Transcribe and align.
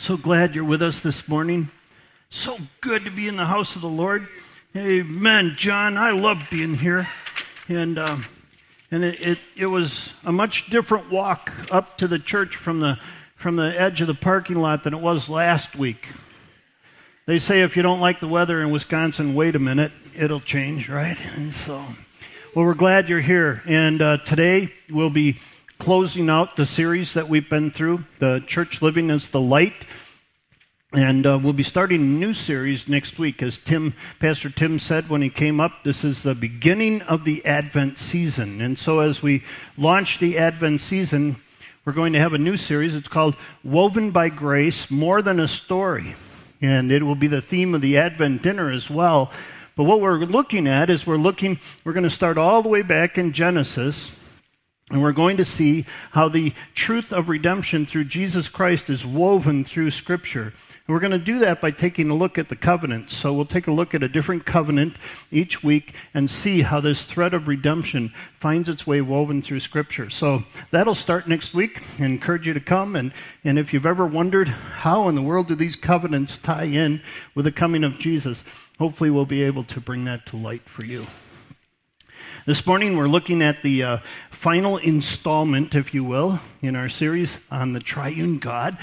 So 0.00 0.16
glad 0.16 0.54
you're 0.54 0.62
with 0.62 0.80
us 0.80 1.00
this 1.00 1.26
morning. 1.26 1.70
So 2.30 2.56
good 2.80 3.04
to 3.04 3.10
be 3.10 3.26
in 3.26 3.34
the 3.34 3.46
house 3.46 3.74
of 3.74 3.82
the 3.82 3.88
Lord. 3.88 4.28
Amen, 4.76 5.54
John. 5.56 5.98
I 5.98 6.12
love 6.12 6.38
being 6.52 6.76
here. 6.76 7.08
And, 7.66 7.98
uh, 7.98 8.18
and 8.92 9.02
it, 9.02 9.20
it, 9.20 9.38
it 9.56 9.66
was 9.66 10.10
a 10.24 10.30
much 10.30 10.70
different 10.70 11.10
walk 11.10 11.52
up 11.72 11.98
to 11.98 12.06
the 12.06 12.20
church 12.20 12.54
from 12.54 12.78
the, 12.78 12.96
from 13.34 13.56
the 13.56 13.78
edge 13.78 14.00
of 14.00 14.06
the 14.06 14.14
parking 14.14 14.56
lot 14.56 14.84
than 14.84 14.94
it 14.94 15.00
was 15.00 15.28
last 15.28 15.74
week. 15.74 16.06
They 17.26 17.40
say 17.40 17.62
if 17.62 17.76
you 17.76 17.82
don't 17.82 18.00
like 18.00 18.20
the 18.20 18.28
weather 18.28 18.62
in 18.62 18.70
Wisconsin, 18.70 19.34
wait 19.34 19.56
a 19.56 19.58
minute, 19.58 19.90
it'll 20.14 20.40
change, 20.40 20.88
right? 20.88 21.18
And 21.34 21.52
so, 21.52 21.84
well, 22.54 22.64
we're 22.64 22.74
glad 22.74 23.08
you're 23.08 23.20
here. 23.20 23.62
And 23.66 24.00
uh, 24.00 24.18
today 24.18 24.72
we'll 24.88 25.10
be 25.10 25.40
closing 25.78 26.28
out 26.28 26.56
the 26.56 26.66
series 26.66 27.14
that 27.14 27.28
we've 27.28 27.48
been 27.48 27.70
through, 27.70 28.04
the 28.18 28.42
church 28.46 28.82
living 28.82 29.10
as 29.10 29.28
the 29.28 29.40
light. 29.40 29.86
And 30.92 31.26
uh, 31.26 31.38
we'll 31.40 31.52
be 31.52 31.62
starting 31.62 32.00
a 32.00 32.04
new 32.04 32.32
series 32.32 32.88
next 32.88 33.18
week. 33.18 33.42
As 33.42 33.58
Tim, 33.58 33.94
Pastor 34.18 34.50
Tim 34.50 34.78
said 34.78 35.08
when 35.08 35.22
he 35.22 35.30
came 35.30 35.60
up, 35.60 35.84
this 35.84 36.02
is 36.02 36.22
the 36.22 36.34
beginning 36.34 37.02
of 37.02 37.24
the 37.24 37.44
Advent 37.44 37.98
season. 37.98 38.60
And 38.60 38.78
so 38.78 39.00
as 39.00 39.22
we 39.22 39.44
launch 39.76 40.18
the 40.18 40.36
Advent 40.38 40.80
season, 40.80 41.36
we're 41.84 41.92
going 41.92 42.12
to 42.14 42.18
have 42.18 42.32
a 42.32 42.38
new 42.38 42.56
series. 42.56 42.94
It's 42.94 43.08
called 43.08 43.36
Woven 43.62 44.10
by 44.10 44.30
Grace 44.30 44.90
More 44.90 45.22
Than 45.22 45.38
a 45.38 45.46
Story. 45.46 46.16
And 46.60 46.90
it 46.90 47.04
will 47.04 47.14
be 47.14 47.28
the 47.28 47.42
theme 47.42 47.74
of 47.74 47.82
the 47.82 47.98
Advent 47.98 48.42
dinner 48.42 48.70
as 48.70 48.90
well. 48.90 49.30
But 49.76 49.84
what 49.84 50.00
we're 50.00 50.18
looking 50.24 50.66
at 50.66 50.90
is 50.90 51.06
we're 51.06 51.16
looking, 51.16 51.60
we're 51.84 51.92
going 51.92 52.02
to 52.02 52.10
start 52.10 52.36
all 52.36 52.62
the 52.62 52.68
way 52.68 52.82
back 52.82 53.16
in 53.16 53.32
Genesis 53.32 54.10
and 54.90 55.02
we're 55.02 55.12
going 55.12 55.36
to 55.36 55.44
see 55.44 55.84
how 56.12 56.28
the 56.28 56.54
truth 56.74 57.12
of 57.12 57.28
redemption 57.28 57.84
through 57.84 58.04
Jesus 58.04 58.48
Christ 58.48 58.88
is 58.88 59.04
woven 59.04 59.64
through 59.64 59.90
Scripture. 59.90 60.54
And 60.86 60.94
we're 60.94 61.00
going 61.00 61.10
to 61.10 61.18
do 61.18 61.40
that 61.40 61.60
by 61.60 61.70
taking 61.70 62.08
a 62.08 62.14
look 62.14 62.38
at 62.38 62.48
the 62.48 62.56
covenants. 62.56 63.14
So 63.14 63.34
we'll 63.34 63.44
take 63.44 63.66
a 63.66 63.72
look 63.72 63.94
at 63.94 64.02
a 64.02 64.08
different 64.08 64.46
covenant 64.46 64.96
each 65.30 65.62
week 65.62 65.92
and 66.14 66.30
see 66.30 66.62
how 66.62 66.80
this 66.80 67.04
thread 67.04 67.34
of 67.34 67.48
redemption 67.48 68.14
finds 68.40 68.70
its 68.70 68.86
way 68.86 69.02
woven 69.02 69.42
through 69.42 69.60
Scripture. 69.60 70.08
So 70.08 70.44
that'll 70.70 70.94
start 70.94 71.28
next 71.28 71.52
week. 71.52 71.82
I 71.98 72.06
encourage 72.06 72.46
you 72.46 72.54
to 72.54 72.60
come. 72.60 72.96
And, 72.96 73.12
and 73.44 73.58
if 73.58 73.74
you've 73.74 73.84
ever 73.84 74.06
wondered 74.06 74.48
how 74.48 75.08
in 75.08 75.14
the 75.14 75.22
world 75.22 75.48
do 75.48 75.54
these 75.54 75.76
covenants 75.76 76.38
tie 76.38 76.64
in 76.64 77.02
with 77.34 77.44
the 77.44 77.52
coming 77.52 77.84
of 77.84 77.98
Jesus, 77.98 78.42
hopefully 78.78 79.10
we'll 79.10 79.26
be 79.26 79.42
able 79.42 79.64
to 79.64 79.80
bring 79.80 80.06
that 80.06 80.24
to 80.26 80.38
light 80.38 80.62
for 80.66 80.86
you. 80.86 81.06
This 82.48 82.64
morning 82.64 82.96
we're 82.96 83.08
looking 83.08 83.42
at 83.42 83.60
the 83.60 83.82
uh, 83.82 83.98
final 84.30 84.78
installment, 84.78 85.74
if 85.74 85.92
you 85.92 86.02
will, 86.02 86.40
in 86.62 86.76
our 86.76 86.88
series 86.88 87.36
on 87.50 87.74
the 87.74 87.78
triune 87.78 88.38
God. 88.38 88.78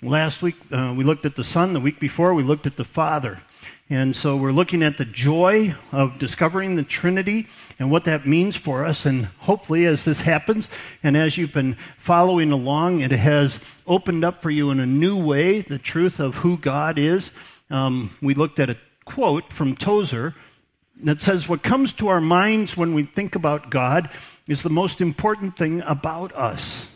Last 0.00 0.40
week 0.40 0.54
uh, 0.72 0.94
we 0.96 1.04
looked 1.04 1.26
at 1.26 1.36
the 1.36 1.44
Son, 1.44 1.74
the 1.74 1.80
week 1.80 2.00
before 2.00 2.32
we 2.32 2.42
looked 2.42 2.66
at 2.66 2.78
the 2.78 2.84
Father. 2.84 3.42
And 3.90 4.16
so 4.16 4.38
we're 4.38 4.52
looking 4.52 4.82
at 4.82 4.96
the 4.96 5.04
joy 5.04 5.76
of 5.92 6.18
discovering 6.18 6.76
the 6.76 6.82
Trinity 6.82 7.46
and 7.78 7.90
what 7.90 8.04
that 8.04 8.26
means 8.26 8.56
for 8.56 8.86
us. 8.86 9.04
And 9.04 9.26
hopefully, 9.40 9.84
as 9.84 10.06
this 10.06 10.22
happens, 10.22 10.66
and 11.02 11.14
as 11.14 11.36
you've 11.36 11.52
been 11.52 11.76
following 11.98 12.52
along, 12.52 13.00
it 13.00 13.10
has 13.10 13.60
opened 13.86 14.24
up 14.24 14.40
for 14.40 14.50
you 14.50 14.70
in 14.70 14.80
a 14.80 14.86
new 14.86 15.22
way 15.22 15.60
the 15.60 15.76
truth 15.76 16.20
of 16.20 16.36
who 16.36 16.56
God 16.56 16.98
is. 16.98 17.32
Um, 17.68 18.16
we 18.22 18.32
looked 18.32 18.58
at 18.58 18.70
a 18.70 18.78
quote 19.04 19.52
from 19.52 19.76
Tozer 19.76 20.34
that 21.04 21.22
says 21.22 21.48
what 21.48 21.62
comes 21.62 21.92
to 21.94 22.08
our 22.08 22.20
minds 22.20 22.76
when 22.76 22.94
we 22.94 23.04
think 23.04 23.34
about 23.34 23.70
God 23.70 24.10
is 24.46 24.62
the 24.62 24.70
most 24.70 25.00
important 25.00 25.56
thing 25.56 25.82
about 25.82 26.34
us. 26.34 26.86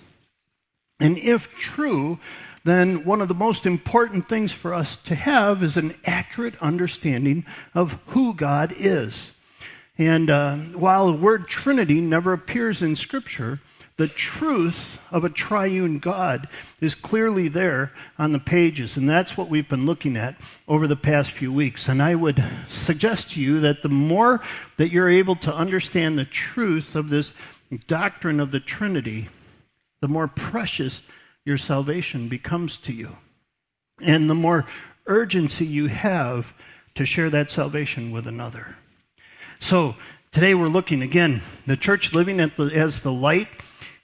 And 1.01 1.19
if 1.19 1.55
true, 1.57 2.19
then 2.65 3.05
one 3.05 3.21
of 3.21 3.29
the 3.29 3.35
most 3.35 3.67
important 3.67 4.29
things 4.29 4.53
for 4.53 4.73
us 4.73 4.97
to 4.99 5.15
have 5.15 5.63
is 5.63 5.77
an 5.77 5.95
accurate 6.05 6.57
understanding 6.61 7.45
of 7.75 7.99
who 8.09 8.35
God 8.35 8.75
is. 8.77 9.33
And 9.99 10.31
uh, 10.31 10.57
while 10.57 11.07
the 11.07 11.19
word 11.19 11.47
Trinity 11.47 12.01
never 12.01 12.33
appears 12.33 12.83
in 12.83 12.97
Scripture, 12.97 13.61
the 13.97 14.09
truth 14.09 14.99
of 15.13 15.25
a 15.25 15.31
triune 15.31 16.01
God 16.01 16.49
is 16.81 16.97
clearly 16.97 17.47
there 17.47 17.93
on 18.19 18.33
the 18.33 18.41
pages, 18.41 18.97
and 18.97 19.09
that's 19.09 19.37
what 19.37 19.49
we've 19.49 19.69
been 19.69 19.87
looking 19.87 20.17
at 20.17 20.37
over 20.67 20.89
the 20.89 20.97
past 20.97 21.31
few 21.31 21.53
weeks. 21.53 21.89
And 21.89 22.03
I 22.03 22.17
would 22.17 22.45
suggest 22.69 23.33
to 23.33 23.41
you 23.41 23.61
that 23.61 23.83
the 23.83 23.89
more 23.89 24.41
that 24.79 24.91
you're 24.91 25.11
able 25.11 25.37
to 25.37 25.55
understand 25.55 26.19
the 26.19 26.25
truth 26.25 26.97
of 26.97 27.09
this 27.09 27.33
doctrine 27.87 28.41
of 28.41 28.51
the 28.51 28.61
Trinity, 28.61 29.29
the 30.01 30.09
more 30.09 30.27
precious 30.27 31.03
your 31.45 31.57
salvation 31.57 32.29
becomes 32.29 32.77
to 32.79 32.93
you, 32.93 33.17
and 34.03 34.29
the 34.29 34.35
more 34.35 34.67
urgency 35.07 35.67
you 35.67 35.87
have 35.87 36.53
to 36.97 37.05
share 37.05 37.31
that 37.31 37.51
salvation 37.51 38.11
with 38.11 38.27
another. 38.27 38.77
So, 39.61 39.95
today 40.33 40.55
we're 40.55 40.69
looking 40.69 41.01
again, 41.01 41.43
the 41.67 41.77
church 41.77 42.13
living 42.13 42.39
the, 42.39 42.71
as 42.75 43.03
the 43.03 43.13
light 43.13 43.49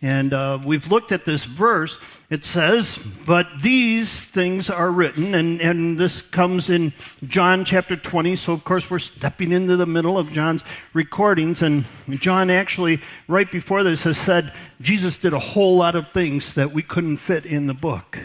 and 0.02 0.32
uh, 0.32 0.58
we've 0.64 0.86
looked 0.86 1.12
at 1.12 1.26
this 1.26 1.44
verse. 1.44 1.98
It 2.30 2.46
says, 2.46 2.98
But 3.26 3.46
these 3.62 4.24
things 4.24 4.70
are 4.70 4.90
written, 4.90 5.34
and, 5.34 5.60
and 5.60 5.98
this 5.98 6.22
comes 6.22 6.70
in 6.70 6.94
John 7.26 7.66
chapter 7.66 7.96
20. 7.96 8.34
So, 8.36 8.54
of 8.54 8.64
course, 8.64 8.90
we're 8.90 8.98
stepping 8.98 9.52
into 9.52 9.76
the 9.76 9.84
middle 9.84 10.16
of 10.16 10.32
John's 10.32 10.64
recordings. 10.94 11.60
And 11.60 11.84
John 12.08 12.48
actually, 12.48 13.02
right 13.28 13.50
before 13.50 13.82
this, 13.82 14.02
has 14.04 14.16
said 14.16 14.54
Jesus 14.80 15.16
did 15.16 15.34
a 15.34 15.38
whole 15.38 15.76
lot 15.76 15.94
of 15.94 16.10
things 16.12 16.54
that 16.54 16.72
we 16.72 16.82
couldn't 16.82 17.18
fit 17.18 17.44
in 17.44 17.66
the 17.66 17.74
book. 17.74 18.18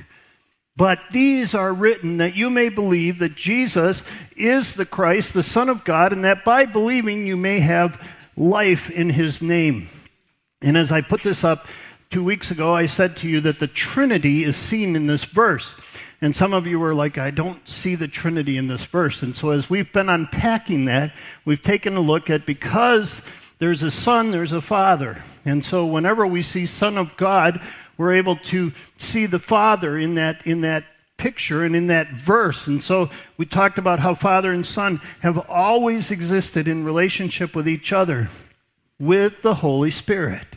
But 0.77 0.99
these 1.11 1.53
are 1.53 1.73
written 1.73 2.17
that 2.17 2.35
you 2.35 2.49
may 2.49 2.69
believe 2.69 3.19
that 3.19 3.35
Jesus 3.35 4.01
is 4.37 4.75
the 4.75 4.85
Christ, 4.85 5.33
the 5.33 5.43
Son 5.43 5.67
of 5.67 5.83
God, 5.83 6.13
and 6.13 6.23
that 6.23 6.45
by 6.45 6.65
believing 6.65 7.27
you 7.27 7.35
may 7.35 7.59
have 7.59 8.01
life 8.37 8.89
in 8.89 9.09
his 9.09 9.41
name. 9.41 9.89
And 10.65 10.75
as 10.75 10.91
I 10.91 11.01
put 11.01 11.21
this 11.21 11.43
up 11.43 11.67
two 12.09 12.23
weeks 12.23 12.49
ago, 12.49 12.73
I 12.73 12.87
said 12.87 13.15
to 13.17 13.29
you 13.29 13.39
that 13.41 13.59
the 13.59 13.67
Trinity 13.67 14.43
is 14.43 14.55
seen 14.55 14.95
in 14.95 15.05
this 15.05 15.23
verse. 15.23 15.75
And 16.21 16.35
some 16.35 16.53
of 16.53 16.65
you 16.65 16.79
were 16.79 16.95
like, 16.95 17.19
I 17.19 17.29
don't 17.29 17.69
see 17.69 17.93
the 17.93 18.07
Trinity 18.07 18.57
in 18.57 18.67
this 18.67 18.83
verse. 18.83 19.21
And 19.21 19.35
so 19.35 19.51
as 19.51 19.69
we've 19.69 19.93
been 19.93 20.09
unpacking 20.09 20.85
that, 20.85 21.13
we've 21.45 21.61
taken 21.61 21.95
a 21.95 22.01
look 22.01 22.31
at 22.31 22.47
because 22.47 23.21
there's 23.59 23.83
a 23.83 23.91
Son, 23.91 24.31
there's 24.31 24.53
a 24.53 24.61
Father. 24.61 25.23
And 25.45 25.63
so 25.63 25.85
whenever 25.85 26.25
we 26.25 26.41
see 26.41 26.65
Son 26.65 26.97
of 26.97 27.15
God, 27.15 27.61
we're 27.95 28.15
able 28.15 28.37
to 28.37 28.73
see 28.97 29.27
the 29.27 29.37
Father 29.37 29.99
in 29.99 30.15
that, 30.15 30.47
in 30.47 30.61
that 30.61 30.83
picture 31.17 31.63
and 31.63 31.75
in 31.75 31.87
that 31.87 32.11
verse. 32.11 32.65
And 32.65 32.83
so 32.83 33.11
we 33.37 33.45
talked 33.45 33.77
about 33.77 33.99
how 33.99 34.15
Father 34.15 34.51
and 34.51 34.65
Son 34.65 34.99
have 35.19 35.37
always 35.47 36.09
existed 36.09 36.67
in 36.67 36.83
relationship 36.83 37.55
with 37.55 37.67
each 37.67 37.93
other 37.93 38.29
with 38.99 39.41
the 39.41 39.55
Holy 39.55 39.91
Spirit. 39.91 40.54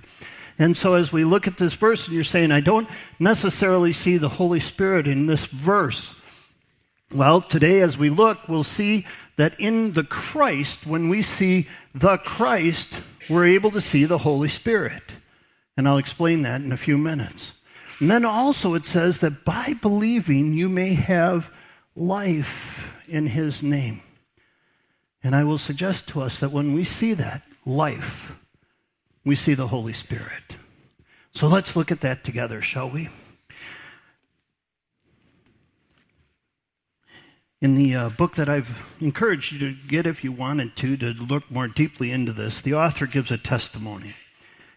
And 0.58 0.76
so, 0.76 0.94
as 0.94 1.12
we 1.12 1.24
look 1.24 1.46
at 1.46 1.56
this 1.56 1.74
verse, 1.74 2.06
and 2.06 2.14
you're 2.14 2.24
saying, 2.24 2.50
I 2.50 2.60
don't 2.60 2.88
necessarily 3.18 3.92
see 3.92 4.18
the 4.18 4.28
Holy 4.28 4.58
Spirit 4.58 5.06
in 5.06 5.26
this 5.26 5.44
verse. 5.44 6.14
Well, 7.12 7.40
today, 7.40 7.80
as 7.80 7.96
we 7.96 8.10
look, 8.10 8.48
we'll 8.48 8.64
see 8.64 9.06
that 9.36 9.58
in 9.60 9.92
the 9.92 10.02
Christ, 10.02 10.84
when 10.84 11.08
we 11.08 11.22
see 11.22 11.68
the 11.94 12.18
Christ, 12.18 13.00
we're 13.30 13.46
able 13.46 13.70
to 13.70 13.80
see 13.80 14.04
the 14.04 14.18
Holy 14.18 14.48
Spirit. 14.48 15.02
And 15.76 15.88
I'll 15.88 15.96
explain 15.96 16.42
that 16.42 16.60
in 16.60 16.72
a 16.72 16.76
few 16.76 16.98
minutes. 16.98 17.52
And 18.00 18.10
then 18.10 18.24
also, 18.24 18.74
it 18.74 18.84
says 18.84 19.20
that 19.20 19.44
by 19.44 19.74
believing, 19.80 20.54
you 20.54 20.68
may 20.68 20.94
have 20.94 21.50
life 21.94 22.92
in 23.06 23.28
His 23.28 23.62
name. 23.62 24.02
And 25.22 25.34
I 25.34 25.44
will 25.44 25.58
suggest 25.58 26.08
to 26.08 26.20
us 26.20 26.40
that 26.40 26.52
when 26.52 26.74
we 26.74 26.84
see 26.84 27.14
that, 27.14 27.42
life, 27.64 28.32
we 29.28 29.34
see 29.34 29.52
the 29.52 29.66
Holy 29.66 29.92
Spirit. 29.92 30.56
So 31.32 31.48
let's 31.48 31.76
look 31.76 31.92
at 31.92 32.00
that 32.00 32.24
together, 32.24 32.62
shall 32.62 32.88
we? 32.88 33.10
In 37.60 37.74
the 37.74 37.94
uh, 37.94 38.08
book 38.08 38.36
that 38.36 38.48
I've 38.48 38.74
encouraged 39.00 39.52
you 39.52 39.58
to 39.58 39.76
get 39.86 40.06
if 40.06 40.24
you 40.24 40.32
wanted 40.32 40.76
to, 40.76 40.96
to 40.96 41.12
look 41.12 41.50
more 41.50 41.68
deeply 41.68 42.10
into 42.10 42.32
this, 42.32 42.62
the 42.62 42.72
author 42.72 43.06
gives 43.06 43.30
a 43.30 43.36
testimony. 43.36 44.14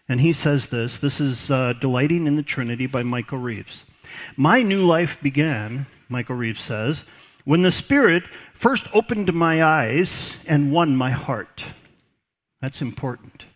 And 0.06 0.20
he 0.20 0.34
says 0.34 0.68
this 0.68 0.98
this 0.98 1.18
is 1.18 1.50
uh, 1.50 1.72
Delighting 1.72 2.26
in 2.26 2.36
the 2.36 2.42
Trinity 2.42 2.86
by 2.86 3.02
Michael 3.02 3.38
Reeves. 3.38 3.84
My 4.36 4.60
new 4.60 4.84
life 4.84 5.16
began, 5.22 5.86
Michael 6.10 6.36
Reeves 6.36 6.60
says, 6.60 7.06
when 7.46 7.62
the 7.62 7.72
Spirit 7.72 8.24
first 8.52 8.84
opened 8.92 9.32
my 9.32 9.64
eyes 9.64 10.36
and 10.44 10.72
won 10.72 10.94
my 10.94 11.10
heart. 11.10 11.64
That's 12.60 12.82
important. 12.82 13.46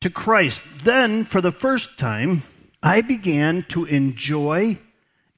To 0.00 0.10
Christ. 0.10 0.62
Then, 0.82 1.24
for 1.24 1.40
the 1.40 1.52
first 1.52 1.98
time, 1.98 2.42
I 2.82 3.00
began 3.00 3.62
to 3.68 3.84
enjoy 3.84 4.78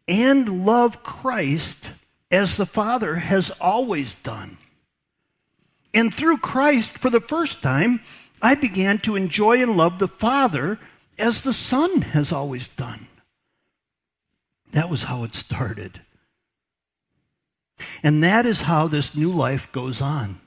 and 0.07 0.67
love 0.67 1.03
Christ 1.03 1.91
as 2.31 2.57
the 2.57 2.67
Father 2.67 3.17
has 3.17 3.51
always 3.61 4.15
done. 4.15 4.59
And 5.95 6.15
through 6.15 6.39
Christ, 6.39 6.99
for 6.99 7.11
the 7.11 7.21
first 7.21 7.63
time, 7.63 8.01
I 8.43 8.55
began 8.55 8.99
to 9.01 9.17
enjoy 9.17 9.63
and 9.63 9.77
love 9.77 9.99
the 9.99 10.09
Father 10.09 10.79
as 11.19 11.41
the 11.41 11.53
Son 11.53 12.03
has 12.03 12.31
always 12.31 12.69
done. 12.69 13.09
That 14.73 14.91
was 14.91 15.05
how 15.05 15.25
it 15.25 15.35
started. 15.35 16.03
And 18.03 18.23
that 18.23 18.45
is 18.47 18.63
how 18.63 18.89
this 18.89 19.15
new 19.15 19.33
life 19.33 19.71
goes 19.73 20.01
on 20.01 20.41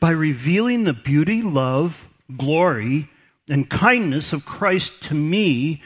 by 0.00 0.10
revealing 0.10 0.84
the 0.84 0.92
beauty, 0.92 1.40
love, 1.42 2.06
glory, 2.36 3.08
and 3.48 3.68
kindness 3.68 4.32
of 4.32 4.44
Christ 4.44 5.00
to 5.02 5.14
me, 5.14 5.82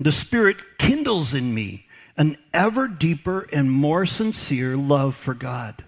the 0.00 0.12
Spirit 0.12 0.78
kindles 0.78 1.34
in 1.34 1.54
me 1.54 1.86
an 2.16 2.36
ever 2.52 2.88
deeper 2.88 3.40
and 3.52 3.70
more 3.70 4.04
sincere 4.04 4.76
love 4.76 5.14
for 5.16 5.34
God. 5.34 5.84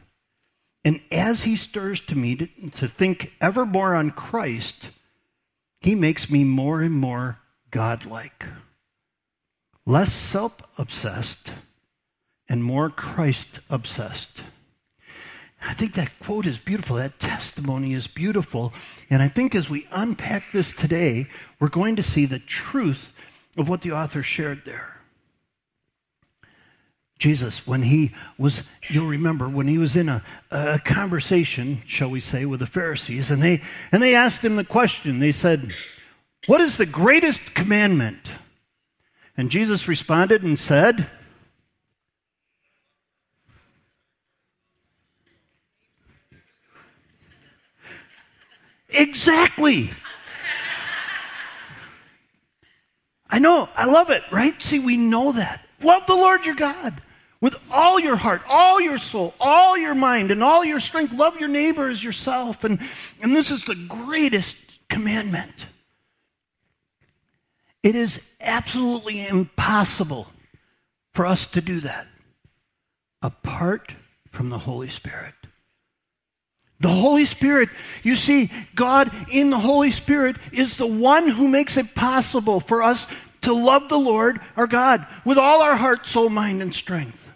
And 0.84 1.00
as 1.10 1.44
He 1.44 1.56
stirs 1.56 2.00
to 2.02 2.16
me 2.16 2.36
to, 2.36 2.46
to 2.76 2.88
think 2.88 3.32
ever 3.40 3.64
more 3.66 3.94
on 3.94 4.10
Christ, 4.10 4.90
He 5.80 5.94
makes 5.94 6.30
me 6.30 6.44
more 6.44 6.82
and 6.82 6.94
more 6.94 7.40
godlike, 7.70 8.46
less 9.86 10.12
self 10.12 10.52
obsessed, 10.78 11.52
and 12.48 12.62
more 12.62 12.90
Christ 12.90 13.60
obsessed. 13.70 14.42
I 15.66 15.72
think 15.72 15.94
that 15.94 16.18
quote 16.18 16.46
is 16.46 16.58
beautiful. 16.58 16.96
That 16.96 17.18
testimony 17.18 17.94
is 17.94 18.06
beautiful. 18.06 18.72
And 19.08 19.22
I 19.22 19.28
think 19.28 19.54
as 19.54 19.70
we 19.70 19.88
unpack 19.90 20.52
this 20.52 20.72
today, 20.72 21.26
we're 21.58 21.68
going 21.68 21.96
to 21.96 22.02
see 22.02 22.26
the 22.26 22.38
truth 22.38 23.12
of 23.56 23.68
what 23.68 23.80
the 23.80 23.92
author 23.92 24.22
shared 24.22 24.62
there. 24.64 25.00
Jesus, 27.18 27.66
when 27.66 27.82
he 27.82 28.12
was, 28.36 28.62
you'll 28.90 29.06
remember, 29.06 29.48
when 29.48 29.66
he 29.66 29.78
was 29.78 29.96
in 29.96 30.08
a, 30.08 30.22
a 30.50 30.78
conversation, 30.78 31.80
shall 31.86 32.10
we 32.10 32.20
say, 32.20 32.44
with 32.44 32.60
the 32.60 32.66
Pharisees, 32.66 33.30
and 33.30 33.42
they, 33.42 33.62
and 33.90 34.02
they 34.02 34.14
asked 34.14 34.44
him 34.44 34.56
the 34.56 34.64
question. 34.64 35.20
They 35.20 35.32
said, 35.32 35.72
What 36.46 36.60
is 36.60 36.76
the 36.76 36.86
greatest 36.86 37.54
commandment? 37.54 38.32
And 39.36 39.50
Jesus 39.50 39.88
responded 39.88 40.42
and 40.42 40.58
said, 40.58 41.08
Exactly. 48.94 49.92
I 53.28 53.38
know. 53.38 53.68
I 53.74 53.86
love 53.86 54.10
it, 54.10 54.22
right? 54.30 54.60
See, 54.62 54.78
we 54.78 54.96
know 54.96 55.32
that. 55.32 55.66
Love 55.82 56.06
the 56.06 56.14
Lord 56.14 56.46
your 56.46 56.54
God 56.54 57.02
with 57.40 57.56
all 57.70 57.98
your 57.98 58.16
heart, 58.16 58.42
all 58.48 58.80
your 58.80 58.96
soul, 58.96 59.34
all 59.38 59.76
your 59.76 59.94
mind, 59.94 60.30
and 60.30 60.42
all 60.42 60.64
your 60.64 60.80
strength. 60.80 61.12
Love 61.12 61.38
your 61.38 61.48
neighbor 61.48 61.88
as 61.88 62.02
yourself. 62.02 62.64
And, 62.64 62.78
and 63.20 63.34
this 63.34 63.50
is 63.50 63.64
the 63.64 63.74
greatest 63.74 64.56
commandment. 64.88 65.66
It 67.82 67.94
is 67.96 68.20
absolutely 68.40 69.26
impossible 69.26 70.28
for 71.12 71.26
us 71.26 71.46
to 71.48 71.60
do 71.60 71.80
that 71.80 72.06
apart 73.20 73.94
from 74.30 74.50
the 74.50 74.60
Holy 74.60 74.88
Spirit. 74.88 75.34
The 76.84 76.90
Holy 76.90 77.24
Spirit, 77.24 77.70
you 78.02 78.14
see, 78.14 78.50
God 78.74 79.10
in 79.30 79.48
the 79.48 79.58
Holy 79.58 79.90
Spirit 79.90 80.36
is 80.52 80.76
the 80.76 80.86
one 80.86 81.26
who 81.28 81.48
makes 81.48 81.78
it 81.78 81.94
possible 81.94 82.60
for 82.60 82.82
us 82.82 83.06
to 83.40 83.54
love 83.54 83.88
the 83.88 83.98
Lord 83.98 84.38
our 84.54 84.66
God 84.66 85.06
with 85.24 85.38
all 85.38 85.62
our 85.62 85.76
heart, 85.76 86.06
soul, 86.06 86.28
mind, 86.28 86.60
and 86.60 86.74
strength. 86.74 87.26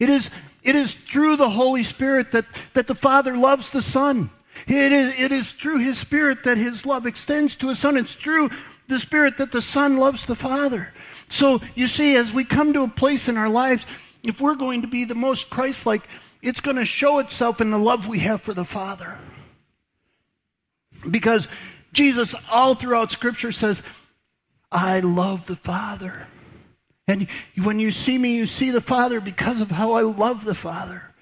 It 0.00 0.10
is, 0.10 0.28
it 0.64 0.74
is 0.74 0.94
through 1.08 1.36
the 1.36 1.50
Holy 1.50 1.84
Spirit 1.84 2.32
that, 2.32 2.46
that 2.72 2.88
the 2.88 2.96
Father 2.96 3.36
loves 3.36 3.70
the 3.70 3.80
Son. 3.80 4.28
It 4.66 4.90
is, 4.90 5.14
it 5.16 5.30
is 5.30 5.52
through 5.52 5.78
His 5.78 5.96
Spirit 5.96 6.42
that 6.42 6.58
His 6.58 6.84
love 6.84 7.06
extends 7.06 7.54
to 7.54 7.68
His 7.68 7.78
Son. 7.78 7.96
It's 7.96 8.14
through 8.14 8.50
the 8.88 8.98
Spirit 8.98 9.36
that 9.36 9.52
the 9.52 9.62
Son 9.62 9.98
loves 9.98 10.26
the 10.26 10.34
Father. 10.34 10.92
So 11.28 11.60
you 11.76 11.86
see, 11.86 12.16
as 12.16 12.32
we 12.32 12.44
come 12.44 12.72
to 12.72 12.82
a 12.82 12.88
place 12.88 13.28
in 13.28 13.36
our 13.36 13.48
lives, 13.48 13.86
if 14.24 14.40
we're 14.40 14.56
going 14.56 14.82
to 14.82 14.88
be 14.88 15.04
the 15.04 15.14
most 15.14 15.48
Christ 15.48 15.86
like, 15.86 16.02
it's 16.44 16.60
going 16.60 16.76
to 16.76 16.84
show 16.84 17.20
itself 17.20 17.62
in 17.62 17.70
the 17.70 17.78
love 17.78 18.06
we 18.06 18.18
have 18.18 18.42
for 18.42 18.52
the 18.52 18.66
Father. 18.66 19.18
Because 21.10 21.48
Jesus, 21.92 22.34
all 22.50 22.74
throughout 22.74 23.10
Scripture, 23.10 23.50
says, 23.50 23.82
I 24.70 25.00
love 25.00 25.46
the 25.46 25.56
Father. 25.56 26.26
And 27.08 27.28
when 27.62 27.78
you 27.78 27.90
see 27.90 28.18
me, 28.18 28.36
you 28.36 28.46
see 28.46 28.70
the 28.70 28.82
Father 28.82 29.22
because 29.22 29.62
of 29.62 29.70
how 29.70 29.92
I 29.92 30.02
love 30.02 30.44
the 30.44 30.54
Father. 30.54 31.14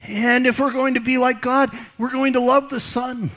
And 0.00 0.46
if 0.46 0.58
we're 0.58 0.72
going 0.72 0.94
to 0.94 1.00
be 1.00 1.18
like 1.18 1.42
God, 1.42 1.70
we're 1.98 2.10
going 2.10 2.32
to 2.32 2.40
love 2.40 2.70
the 2.70 2.80
Son. 2.80 3.30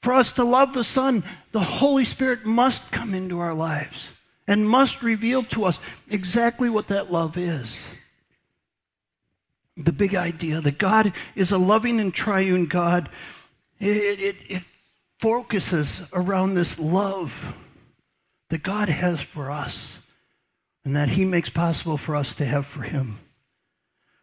For 0.00 0.14
us 0.14 0.32
to 0.32 0.44
love 0.44 0.72
the 0.72 0.82
Son, 0.82 1.24
the 1.52 1.60
Holy 1.60 2.06
Spirit 2.06 2.46
must 2.46 2.90
come 2.90 3.12
into 3.12 3.38
our 3.38 3.54
lives 3.54 4.08
and 4.46 4.66
must 4.66 5.02
reveal 5.02 5.44
to 5.44 5.64
us 5.64 5.78
exactly 6.08 6.70
what 6.70 6.88
that 6.88 7.12
love 7.12 7.36
is 7.36 7.78
the 9.76 9.92
big 9.92 10.14
idea 10.14 10.60
that 10.60 10.78
God 10.78 11.12
is 11.34 11.50
a 11.50 11.58
loving 11.58 12.00
and 12.00 12.12
triune 12.12 12.66
God. 12.66 13.08
It, 13.80 14.20
it, 14.20 14.36
it 14.48 14.62
focuses 15.20 16.02
around 16.12 16.54
this 16.54 16.78
love 16.78 17.54
that 18.50 18.62
God 18.62 18.88
has 18.88 19.20
for 19.20 19.50
us 19.50 19.98
and 20.84 20.94
that 20.96 21.10
He 21.10 21.24
makes 21.24 21.48
possible 21.48 21.96
for 21.96 22.14
us 22.16 22.34
to 22.34 22.44
have 22.44 22.66
for 22.66 22.82
Him. 22.82 23.18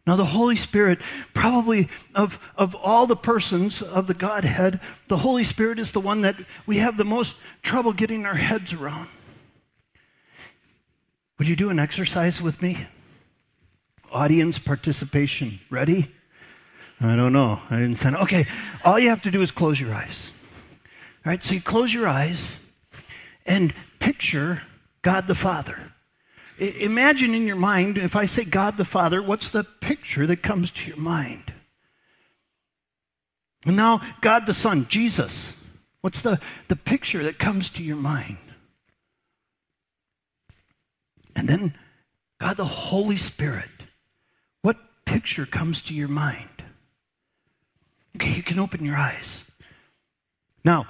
Now, 0.06 0.16
the 0.16 0.24
Holy 0.24 0.56
Spirit, 0.56 0.98
probably 1.34 1.88
of, 2.14 2.38
of 2.56 2.74
all 2.74 3.06
the 3.06 3.16
persons 3.16 3.82
of 3.82 4.06
the 4.06 4.14
Godhead, 4.14 4.80
the 5.08 5.18
Holy 5.18 5.44
Spirit 5.44 5.78
is 5.78 5.92
the 5.92 6.00
one 6.00 6.22
that 6.22 6.36
we 6.66 6.78
have 6.78 6.96
the 6.96 7.04
most 7.04 7.36
trouble 7.62 7.92
getting 7.92 8.24
our 8.24 8.34
heads 8.34 8.72
around. 8.72 9.08
Would 11.38 11.48
you 11.48 11.56
do 11.56 11.70
an 11.70 11.78
exercise 11.78 12.40
with 12.40 12.60
me? 12.60 12.86
Audience 14.12 14.58
participation. 14.58 15.60
Ready? 15.70 16.10
I 17.00 17.16
don't 17.16 17.32
know. 17.32 17.60
I 17.70 17.76
didn't 17.76 17.96
send. 17.96 18.16
Okay, 18.16 18.46
all 18.84 18.98
you 18.98 19.08
have 19.08 19.22
to 19.22 19.30
do 19.30 19.40
is 19.40 19.50
close 19.50 19.80
your 19.80 19.94
eyes. 19.94 20.30
All 21.24 21.30
right, 21.30 21.42
so 21.42 21.54
you 21.54 21.62
close 21.62 21.92
your 21.92 22.08
eyes 22.08 22.56
and 23.46 23.74
picture 23.98 24.62
God 25.02 25.26
the 25.26 25.34
Father. 25.34 25.92
I, 26.60 26.64
imagine 26.64 27.34
in 27.34 27.46
your 27.46 27.56
mind, 27.56 27.96
if 27.96 28.16
I 28.16 28.26
say 28.26 28.44
God 28.44 28.76
the 28.76 28.84
Father, 28.84 29.22
what's 29.22 29.48
the 29.48 29.64
picture 29.64 30.26
that 30.26 30.42
comes 30.42 30.70
to 30.72 30.88
your 30.88 30.98
mind? 30.98 31.52
And 33.64 33.76
now, 33.76 34.00
God 34.20 34.46
the 34.46 34.54
Son, 34.54 34.86
Jesus. 34.88 35.54
What's 36.00 36.22
the, 36.22 36.40
the 36.68 36.76
picture 36.76 37.22
that 37.22 37.38
comes 37.38 37.68
to 37.70 37.82
your 37.82 37.96
mind? 37.96 38.38
And 41.36 41.48
then, 41.48 41.74
God 42.40 42.56
the 42.56 42.64
Holy 42.64 43.16
Spirit 43.16 43.79
picture 45.10 45.44
comes 45.44 45.82
to 45.82 45.92
your 45.92 46.06
mind. 46.06 46.62
Okay, 48.14 48.32
you 48.32 48.44
can 48.44 48.60
open 48.60 48.84
your 48.84 48.96
eyes. 48.96 49.42
Now, 50.64 50.86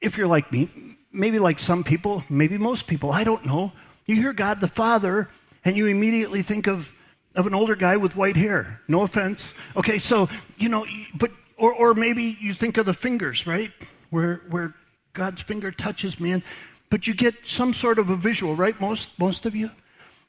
if 0.00 0.16
you're 0.16 0.26
like 0.26 0.50
me, 0.50 0.70
maybe 1.12 1.38
like 1.38 1.58
some 1.58 1.84
people, 1.84 2.24
maybe 2.30 2.56
most 2.56 2.86
people, 2.86 3.12
I 3.12 3.24
don't 3.24 3.44
know, 3.44 3.72
you 4.06 4.16
hear 4.16 4.32
God 4.32 4.62
the 4.62 4.68
Father 4.68 5.28
and 5.66 5.76
you 5.76 5.86
immediately 5.86 6.42
think 6.42 6.66
of, 6.66 6.94
of 7.34 7.46
an 7.46 7.52
older 7.52 7.76
guy 7.76 7.98
with 7.98 8.16
white 8.16 8.36
hair. 8.36 8.80
No 8.88 9.02
offense. 9.02 9.52
Okay, 9.76 9.98
so, 9.98 10.30
you 10.56 10.70
know, 10.70 10.86
but, 11.14 11.30
or, 11.58 11.74
or 11.74 11.92
maybe 11.92 12.38
you 12.40 12.54
think 12.54 12.78
of 12.78 12.86
the 12.86 12.94
fingers, 12.94 13.46
right? 13.46 13.70
Where, 14.08 14.40
where 14.48 14.74
God's 15.12 15.42
finger 15.42 15.70
touches 15.70 16.18
man, 16.18 16.42
but 16.88 17.06
you 17.06 17.12
get 17.12 17.34
some 17.44 17.74
sort 17.74 17.98
of 17.98 18.08
a 18.08 18.16
visual, 18.16 18.56
right? 18.56 18.80
Most, 18.80 19.10
most 19.18 19.44
of 19.44 19.54
you? 19.54 19.70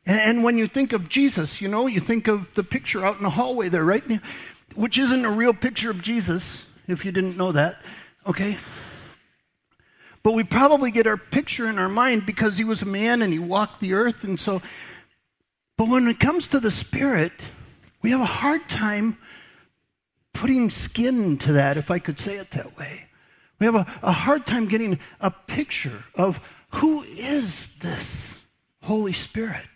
And 0.05 0.43
when 0.43 0.57
you 0.57 0.67
think 0.67 0.93
of 0.93 1.09
Jesus, 1.09 1.61
you 1.61 1.67
know, 1.67 1.87
you 1.87 1.99
think 1.99 2.27
of 2.27 2.53
the 2.55 2.63
picture 2.63 3.05
out 3.05 3.17
in 3.17 3.23
the 3.23 3.29
hallway 3.31 3.69
there, 3.69 3.83
right? 3.83 4.03
Which 4.75 4.97
isn't 4.97 5.25
a 5.25 5.31
real 5.31 5.53
picture 5.53 5.91
of 5.91 6.01
Jesus, 6.01 6.63
if 6.87 7.05
you 7.05 7.11
didn't 7.11 7.37
know 7.37 7.51
that, 7.51 7.77
okay? 8.25 8.57
But 10.23 10.33
we 10.33 10.43
probably 10.43 10.91
get 10.91 11.07
our 11.07 11.17
picture 11.17 11.69
in 11.69 11.77
our 11.77 11.89
mind 11.89 12.25
because 12.25 12.57
he 12.57 12.63
was 12.63 12.81
a 12.81 12.85
man 12.85 13.21
and 13.21 13.31
he 13.33 13.39
walked 13.39 13.79
the 13.79 13.93
earth, 13.93 14.23
and 14.23 14.39
so. 14.39 14.61
But 15.77 15.87
when 15.87 16.07
it 16.07 16.19
comes 16.19 16.47
to 16.49 16.59
the 16.59 16.71
Spirit, 16.71 17.31
we 18.01 18.11
have 18.11 18.21
a 18.21 18.25
hard 18.25 18.69
time 18.69 19.17
putting 20.33 20.69
skin 20.69 21.37
to 21.39 21.53
that, 21.53 21.77
if 21.77 21.91
I 21.91 21.99
could 21.99 22.19
say 22.19 22.37
it 22.37 22.51
that 22.51 22.77
way. 22.77 23.07
We 23.59 23.65
have 23.65 23.75
a, 23.75 23.85
a 24.01 24.11
hard 24.11 24.47
time 24.47 24.67
getting 24.67 24.99
a 25.19 25.29
picture 25.29 26.05
of 26.15 26.39
who 26.75 27.03
is 27.03 27.67
this 27.81 28.33
Holy 28.81 29.13
Spirit. 29.13 29.67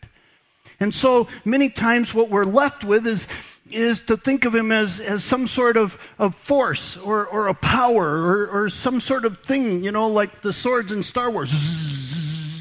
And 0.79 0.93
so 0.93 1.27
many 1.43 1.69
times 1.69 2.13
what 2.13 2.29
we're 2.29 2.45
left 2.45 2.83
with 2.83 3.07
is, 3.07 3.27
is 3.71 4.01
to 4.01 4.17
think 4.17 4.45
of 4.45 4.53
him 4.53 4.71
as, 4.71 4.99
as 4.99 5.23
some 5.23 5.47
sort 5.47 5.77
of, 5.77 5.97
of 6.19 6.35
force 6.43 6.97
or, 6.97 7.25
or 7.25 7.47
a 7.47 7.53
power 7.53 8.05
or, 8.05 8.47
or 8.47 8.69
some 8.69 8.99
sort 8.99 9.25
of 9.25 9.39
thing, 9.39 9.83
you 9.83 9.91
know, 9.91 10.07
like 10.07 10.41
the 10.41 10.53
swords 10.53 10.91
in 10.91 11.03
Star 11.03 11.31
Wars, 11.31 11.51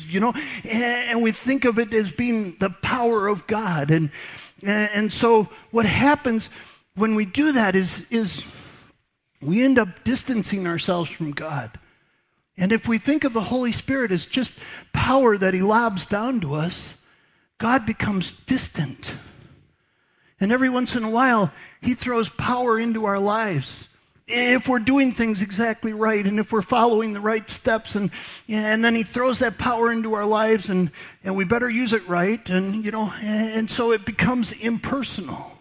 you 0.09 0.21
know, 0.21 0.33
and 0.65 1.23
we 1.23 1.33
think 1.33 1.65
of 1.65 1.79
it 1.79 1.93
as 1.93 2.13
being 2.13 2.57
the 2.61 2.71
power 2.71 3.27
of 3.29 3.47
God. 3.47 3.91
And, 3.91 4.11
and 4.63 5.13
so 5.13 5.49
what 5.73 5.87
happens 5.87 6.49
when 6.95 7.15
we 7.15 7.25
do 7.25 7.53
that 7.53 7.75
is, 7.75 8.03
is 8.11 8.45
we 9.43 9.63
end 9.63 9.79
up 9.79 10.05
distancing 10.05 10.67
ourselves 10.67 11.11
from 11.11 11.33
God. 11.33 11.79
And 12.57 12.71
if 12.73 12.87
we 12.87 12.99
think 12.99 13.25
of 13.25 13.33
the 13.33 13.41
Holy 13.41 13.73
Spirit 13.73 14.13
as 14.13 14.25
just 14.25 14.53
power 14.93 15.37
that 15.37 15.55
He 15.55 15.63
lobs 15.63 16.07
down 16.07 16.41
to 16.41 16.55
us, 16.55 16.95
God 17.59 17.87
becomes 17.87 18.33
distant. 18.47 19.15
And 20.41 20.53
every 20.53 20.69
once 20.69 20.97
in 20.97 21.05
a 21.05 21.11
while, 21.11 21.53
He 21.81 21.95
throws 21.95 22.29
power 22.29 22.79
into 22.79 23.05
our 23.05 23.19
lives. 23.19 23.89
If 24.27 24.69
we're 24.69 24.79
doing 24.79 25.13
things 25.13 25.43
exactly 25.43 25.93
right 25.93 26.27
and 26.27 26.39
if 26.39 26.51
we're 26.51 26.63
following 26.63 27.13
the 27.13 27.21
right 27.21 27.49
steps, 27.49 27.95
and, 27.95 28.11
and 28.49 28.85
then 28.85 28.95
He 28.95 29.03
throws 29.03 29.39
that 29.39 29.59
power 29.59 29.93
into 29.93 30.15
our 30.15 30.27
lives, 30.27 30.71
and, 30.71 30.91
and 31.23 31.37
we 31.37 31.45
better 31.45 31.71
use 31.71 31.93
it 31.93 32.07
right. 32.09 32.49
And, 32.51 32.85
you 32.85 32.91
know, 32.91 33.13
and 33.21 33.71
so 33.71 33.93
it 33.93 34.05
becomes 34.05 34.53
impersonal. 34.53 35.53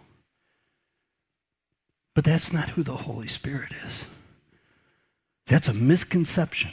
But 2.15 2.25
that's 2.25 2.53
not 2.53 2.71
who 2.71 2.83
the 2.83 2.95
Holy 2.95 3.27
Spirit 3.27 3.71
is. 3.85 4.05
That's 5.47 5.67
a 5.67 5.73
misconception 5.73 6.71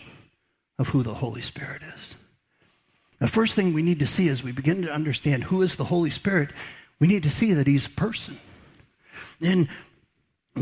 of 0.79 0.89
who 0.89 1.03
the 1.03 1.15
Holy 1.15 1.43
Spirit 1.43 1.83
is. 1.83 2.15
The 3.21 3.29
first 3.29 3.55
thing 3.55 3.73
we 3.73 3.83
need 3.83 3.99
to 4.01 4.07
see 4.07 4.29
as 4.29 4.43
we 4.43 4.51
begin 4.51 4.83
to 4.83 4.93
understand 4.93 5.45
who 5.45 5.63
is 5.63 5.77
the 5.77 5.85
Holy 5.85 6.11
Spirit, 6.11 6.51
we 6.99 7.07
need 7.07 7.23
to 7.23 7.31
see 7.31 7.53
that 7.53 7.67
he's 7.67 7.87
a 7.87 7.91
person. 7.91 8.41
And 9.41 9.69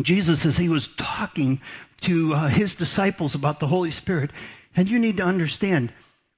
Jesus, 0.02 0.44
as 0.44 0.56
he 0.56 0.68
was 0.68 0.88
talking 0.96 1.60
to 2.02 2.34
uh, 2.34 2.48
his 2.48 2.74
disciples 2.74 3.34
about 3.34 3.60
the 3.60 3.68
Holy 3.68 3.92
Spirit, 3.92 4.30
and 4.76 4.88
you 4.88 4.98
need 4.98 5.16
to 5.16 5.22
understand 5.22 5.92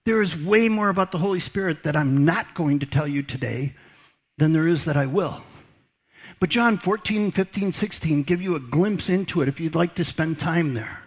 there 0.05 0.23
is 0.23 0.39
way 0.39 0.69
more 0.69 0.91
about 0.91 1.11
the 1.11 1.19
Holy 1.19 1.41
Spirit 1.41 1.83
that 1.83 1.97
I'm 1.97 2.25
not 2.25 2.55
going 2.55 2.79
to 2.81 2.87
tell 2.87 3.09
you 3.09 3.23
today 3.23 3.75
than 4.39 4.53
there 4.53 4.69
is 4.69 4.85
that 4.85 4.97
I 4.97 5.07
will. 5.07 5.43
But 6.39 6.51
John 6.51 6.79
14, 6.79 7.31
15, 7.33 7.73
16 7.73 8.23
give 8.23 8.41
you 8.41 8.55
a 8.55 8.61
glimpse 8.61 9.09
into 9.09 9.43
it 9.43 9.49
if 9.49 9.61
you'd 9.61 9.75
like 9.75 9.95
to 9.97 10.05
spend 10.05 10.39
time 10.39 10.75
there. 10.75 11.03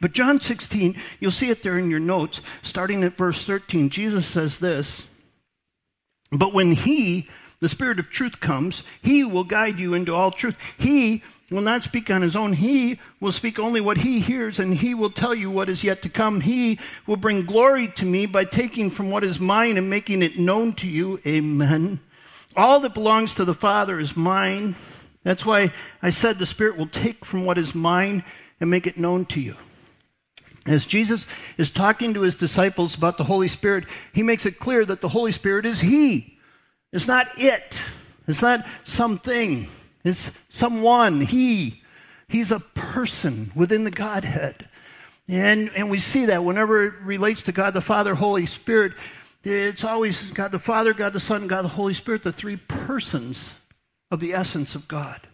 But 0.00 0.12
John 0.12 0.40
16, 0.40 1.00
you'll 1.18 1.30
see 1.30 1.50
it 1.50 1.62
there 1.62 1.78
in 1.78 1.90
your 1.90 2.00
notes, 2.00 2.40
starting 2.62 3.02
at 3.04 3.16
verse 3.16 3.44
13. 3.44 3.90
Jesus 3.90 4.26
says 4.26 4.58
this 4.58 5.02
But 6.30 6.54
when 6.54 6.72
He, 6.72 7.28
the 7.60 7.68
Spirit 7.68 7.98
of 7.98 8.10
truth, 8.10 8.40
comes, 8.40 8.82
He 9.02 9.24
will 9.24 9.44
guide 9.44 9.78
you 9.78 9.94
into 9.94 10.14
all 10.14 10.30
truth. 10.30 10.56
He 10.78 11.22
will 11.50 11.60
not 11.60 11.82
speak 11.82 12.10
on 12.10 12.22
His 12.22 12.36
own. 12.36 12.54
He 12.54 12.98
will 13.20 13.32
speak 13.32 13.58
only 13.58 13.80
what 13.80 13.98
He 13.98 14.20
hears, 14.20 14.58
and 14.58 14.76
He 14.76 14.94
will 14.94 15.10
tell 15.10 15.34
you 15.34 15.50
what 15.50 15.68
is 15.68 15.84
yet 15.84 16.02
to 16.02 16.08
come. 16.08 16.42
He 16.42 16.78
will 17.06 17.16
bring 17.16 17.46
glory 17.46 17.88
to 17.96 18.06
me 18.06 18.26
by 18.26 18.44
taking 18.44 18.90
from 18.90 19.10
what 19.10 19.24
is 19.24 19.40
mine 19.40 19.76
and 19.76 19.90
making 19.90 20.22
it 20.22 20.38
known 20.38 20.74
to 20.74 20.88
you. 20.88 21.20
Amen. 21.26 22.00
All 22.56 22.80
that 22.80 22.94
belongs 22.94 23.34
to 23.34 23.44
the 23.44 23.54
Father 23.54 24.00
is 24.00 24.16
mine. 24.16 24.76
That's 25.22 25.44
why 25.44 25.72
I 26.02 26.10
said 26.10 26.38
the 26.38 26.46
Spirit 26.46 26.76
will 26.76 26.88
take 26.88 27.24
from 27.24 27.44
what 27.44 27.58
is 27.58 27.74
mine 27.74 28.24
and 28.60 28.70
make 28.70 28.86
it 28.86 28.98
known 28.98 29.24
to 29.26 29.40
you. 29.40 29.56
As 30.66 30.84
Jesus 30.84 31.26
is 31.56 31.70
talking 31.70 32.14
to 32.14 32.20
his 32.20 32.34
disciples 32.34 32.94
about 32.94 33.16
the 33.16 33.24
Holy 33.24 33.48
Spirit, 33.48 33.86
he 34.12 34.22
makes 34.22 34.44
it 34.44 34.58
clear 34.60 34.84
that 34.84 35.00
the 35.00 35.08
Holy 35.08 35.32
Spirit 35.32 35.64
is 35.64 35.80
He. 35.80 36.38
It's 36.92 37.06
not 37.06 37.28
it, 37.38 37.74
it's 38.28 38.42
not 38.42 38.66
something, 38.84 39.68
it's 40.04 40.30
someone, 40.48 41.22
He. 41.22 41.82
He's 42.28 42.52
a 42.52 42.60
person 42.60 43.50
within 43.54 43.84
the 43.84 43.90
Godhead. 43.90 44.68
And, 45.26 45.70
and 45.74 45.90
we 45.90 45.98
see 45.98 46.26
that 46.26 46.44
whenever 46.44 46.86
it 46.86 46.94
relates 47.02 47.42
to 47.42 47.52
God 47.52 47.74
the 47.74 47.80
Father, 47.80 48.14
Holy 48.14 48.46
Spirit, 48.46 48.92
it's 49.42 49.84
always 49.84 50.22
God 50.30 50.52
the 50.52 50.58
Father, 50.58 50.92
God 50.92 51.12
the 51.12 51.20
Son, 51.20 51.46
God 51.46 51.62
the 51.62 51.68
Holy 51.68 51.94
Spirit, 51.94 52.22
the 52.22 52.32
three 52.32 52.56
persons 52.56 53.54
of 54.10 54.20
the 54.20 54.34
essence 54.34 54.74
of 54.74 54.86
God. 54.86 55.28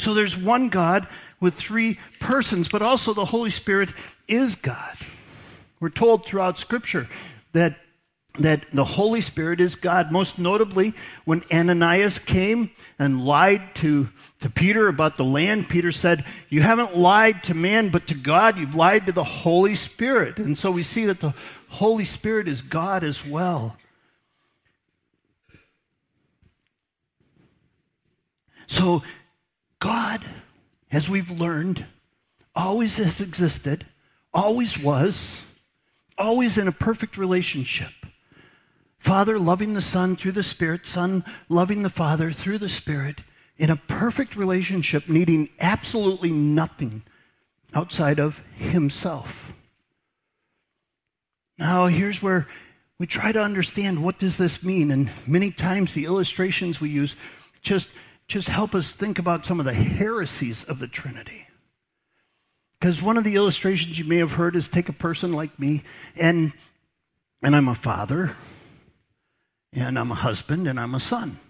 So 0.00 0.14
there's 0.14 0.36
one 0.36 0.70
God 0.70 1.06
with 1.40 1.54
three 1.54 1.98
persons, 2.18 2.68
but 2.68 2.80
also 2.80 3.12
the 3.12 3.26
Holy 3.26 3.50
Spirit 3.50 3.90
is 4.26 4.56
God. 4.56 4.96
We're 5.78 5.90
told 5.90 6.24
throughout 6.24 6.58
Scripture 6.58 7.06
that, 7.52 7.78
that 8.38 8.64
the 8.72 8.84
Holy 8.84 9.20
Spirit 9.20 9.60
is 9.60 9.76
God. 9.76 10.10
Most 10.10 10.38
notably, 10.38 10.94
when 11.24 11.44
Ananias 11.52 12.18
came 12.18 12.70
and 12.98 13.26
lied 13.26 13.74
to, 13.76 14.08
to 14.40 14.48
Peter 14.48 14.88
about 14.88 15.18
the 15.18 15.24
land, 15.24 15.68
Peter 15.68 15.92
said, 15.92 16.24
You 16.48 16.62
haven't 16.62 16.96
lied 16.96 17.42
to 17.44 17.54
man, 17.54 17.90
but 17.90 18.06
to 18.06 18.14
God. 18.14 18.56
You've 18.56 18.74
lied 18.74 19.04
to 19.06 19.12
the 19.12 19.24
Holy 19.24 19.74
Spirit. 19.74 20.38
And 20.38 20.58
so 20.58 20.70
we 20.70 20.82
see 20.82 21.04
that 21.06 21.20
the 21.20 21.34
Holy 21.68 22.04
Spirit 22.04 22.48
is 22.48 22.62
God 22.62 23.04
as 23.04 23.24
well. 23.26 23.76
So, 28.66 29.02
God 29.80 30.24
as 30.92 31.08
we've 31.08 31.30
learned, 31.30 31.86
always 32.54 32.96
has 32.96 33.20
existed, 33.20 33.86
always 34.34 34.78
was, 34.78 35.42
always 36.18 36.58
in 36.58 36.68
a 36.68 36.72
perfect 36.72 37.16
relationship. 37.16 37.92
Father 38.98 39.38
loving 39.38 39.74
the 39.74 39.80
Son 39.80 40.16
through 40.16 40.32
the 40.32 40.42
Spirit, 40.42 40.86
Son 40.86 41.24
loving 41.48 41.82
the 41.82 41.90
Father 41.90 42.32
through 42.32 42.58
the 42.58 42.68
Spirit, 42.68 43.20
in 43.56 43.70
a 43.70 43.76
perfect 43.76 44.36
relationship, 44.36 45.08
needing 45.08 45.48
absolutely 45.60 46.30
nothing 46.30 47.02
outside 47.72 48.18
of 48.18 48.40
Himself. 48.56 49.52
Now, 51.56 51.86
here's 51.86 52.22
where 52.22 52.48
we 52.98 53.06
try 53.06 53.32
to 53.32 53.40
understand 53.40 54.02
what 54.02 54.18
does 54.18 54.36
this 54.36 54.62
mean, 54.62 54.90
and 54.90 55.10
many 55.26 55.50
times 55.50 55.94
the 55.94 56.06
illustrations 56.06 56.80
we 56.80 56.90
use 56.90 57.16
just 57.62 57.88
just 58.30 58.48
help 58.48 58.76
us 58.76 58.92
think 58.92 59.18
about 59.18 59.44
some 59.44 59.58
of 59.58 59.66
the 59.66 59.74
heresies 59.74 60.62
of 60.64 60.78
the 60.78 60.86
Trinity. 60.86 61.48
Because 62.78 63.02
one 63.02 63.16
of 63.16 63.24
the 63.24 63.34
illustrations 63.34 63.98
you 63.98 64.04
may 64.04 64.18
have 64.18 64.32
heard 64.32 64.54
is 64.54 64.68
take 64.68 64.88
a 64.88 64.92
person 64.92 65.32
like 65.32 65.58
me, 65.58 65.82
and, 66.16 66.52
and 67.42 67.56
I'm 67.56 67.68
a 67.68 67.74
father, 67.74 68.36
and 69.72 69.98
I'm 69.98 70.12
a 70.12 70.14
husband, 70.14 70.68
and 70.68 70.78
I'm 70.78 70.94
a 70.94 71.00
son. 71.00 71.40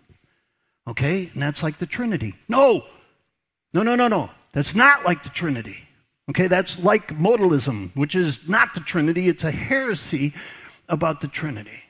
Okay? 0.88 1.30
And 1.34 1.42
that's 1.42 1.62
like 1.62 1.78
the 1.78 1.86
Trinity. 1.86 2.34
No! 2.48 2.84
No, 3.74 3.82
no, 3.82 3.94
no, 3.94 4.08
no. 4.08 4.30
That's 4.52 4.74
not 4.74 5.04
like 5.04 5.22
the 5.22 5.28
Trinity. 5.28 5.86
Okay? 6.30 6.48
That's 6.48 6.78
like 6.78 7.08
modalism, 7.08 7.94
which 7.94 8.14
is 8.14 8.40
not 8.48 8.74
the 8.74 8.80
Trinity. 8.80 9.28
It's 9.28 9.44
a 9.44 9.50
heresy 9.50 10.32
about 10.88 11.20
the 11.20 11.28
Trinity. 11.28 11.82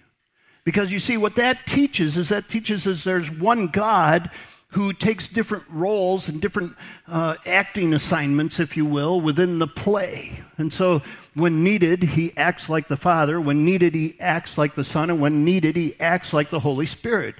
Because 0.64 0.92
you 0.92 0.98
see, 0.98 1.16
what 1.16 1.36
that 1.36 1.66
teaches 1.66 2.18
is 2.18 2.28
that 2.28 2.48
teaches 2.48 2.86
us 2.86 3.04
there's 3.04 3.30
one 3.30 3.68
God 3.68 4.30
who 4.70 4.92
takes 4.92 5.26
different 5.26 5.64
roles 5.68 6.28
and 6.28 6.40
different 6.40 6.76
uh, 7.08 7.34
acting 7.44 7.92
assignments, 7.92 8.60
if 8.60 8.76
you 8.76 8.86
will, 8.86 9.20
within 9.20 9.58
the 9.58 9.66
play. 9.66 10.44
And 10.58 10.72
so, 10.72 11.02
when 11.34 11.64
needed, 11.64 12.02
he 12.02 12.36
acts 12.36 12.68
like 12.68 12.88
the 12.88 12.96
Father. 12.96 13.40
When 13.40 13.64
needed, 13.64 13.94
he 13.94 14.16
acts 14.20 14.56
like 14.56 14.74
the 14.74 14.84
Son. 14.84 15.10
And 15.10 15.20
when 15.20 15.44
needed, 15.44 15.76
he 15.76 15.96
acts 15.98 16.32
like 16.32 16.50
the 16.50 16.60
Holy 16.60 16.86
Spirit. 16.86 17.34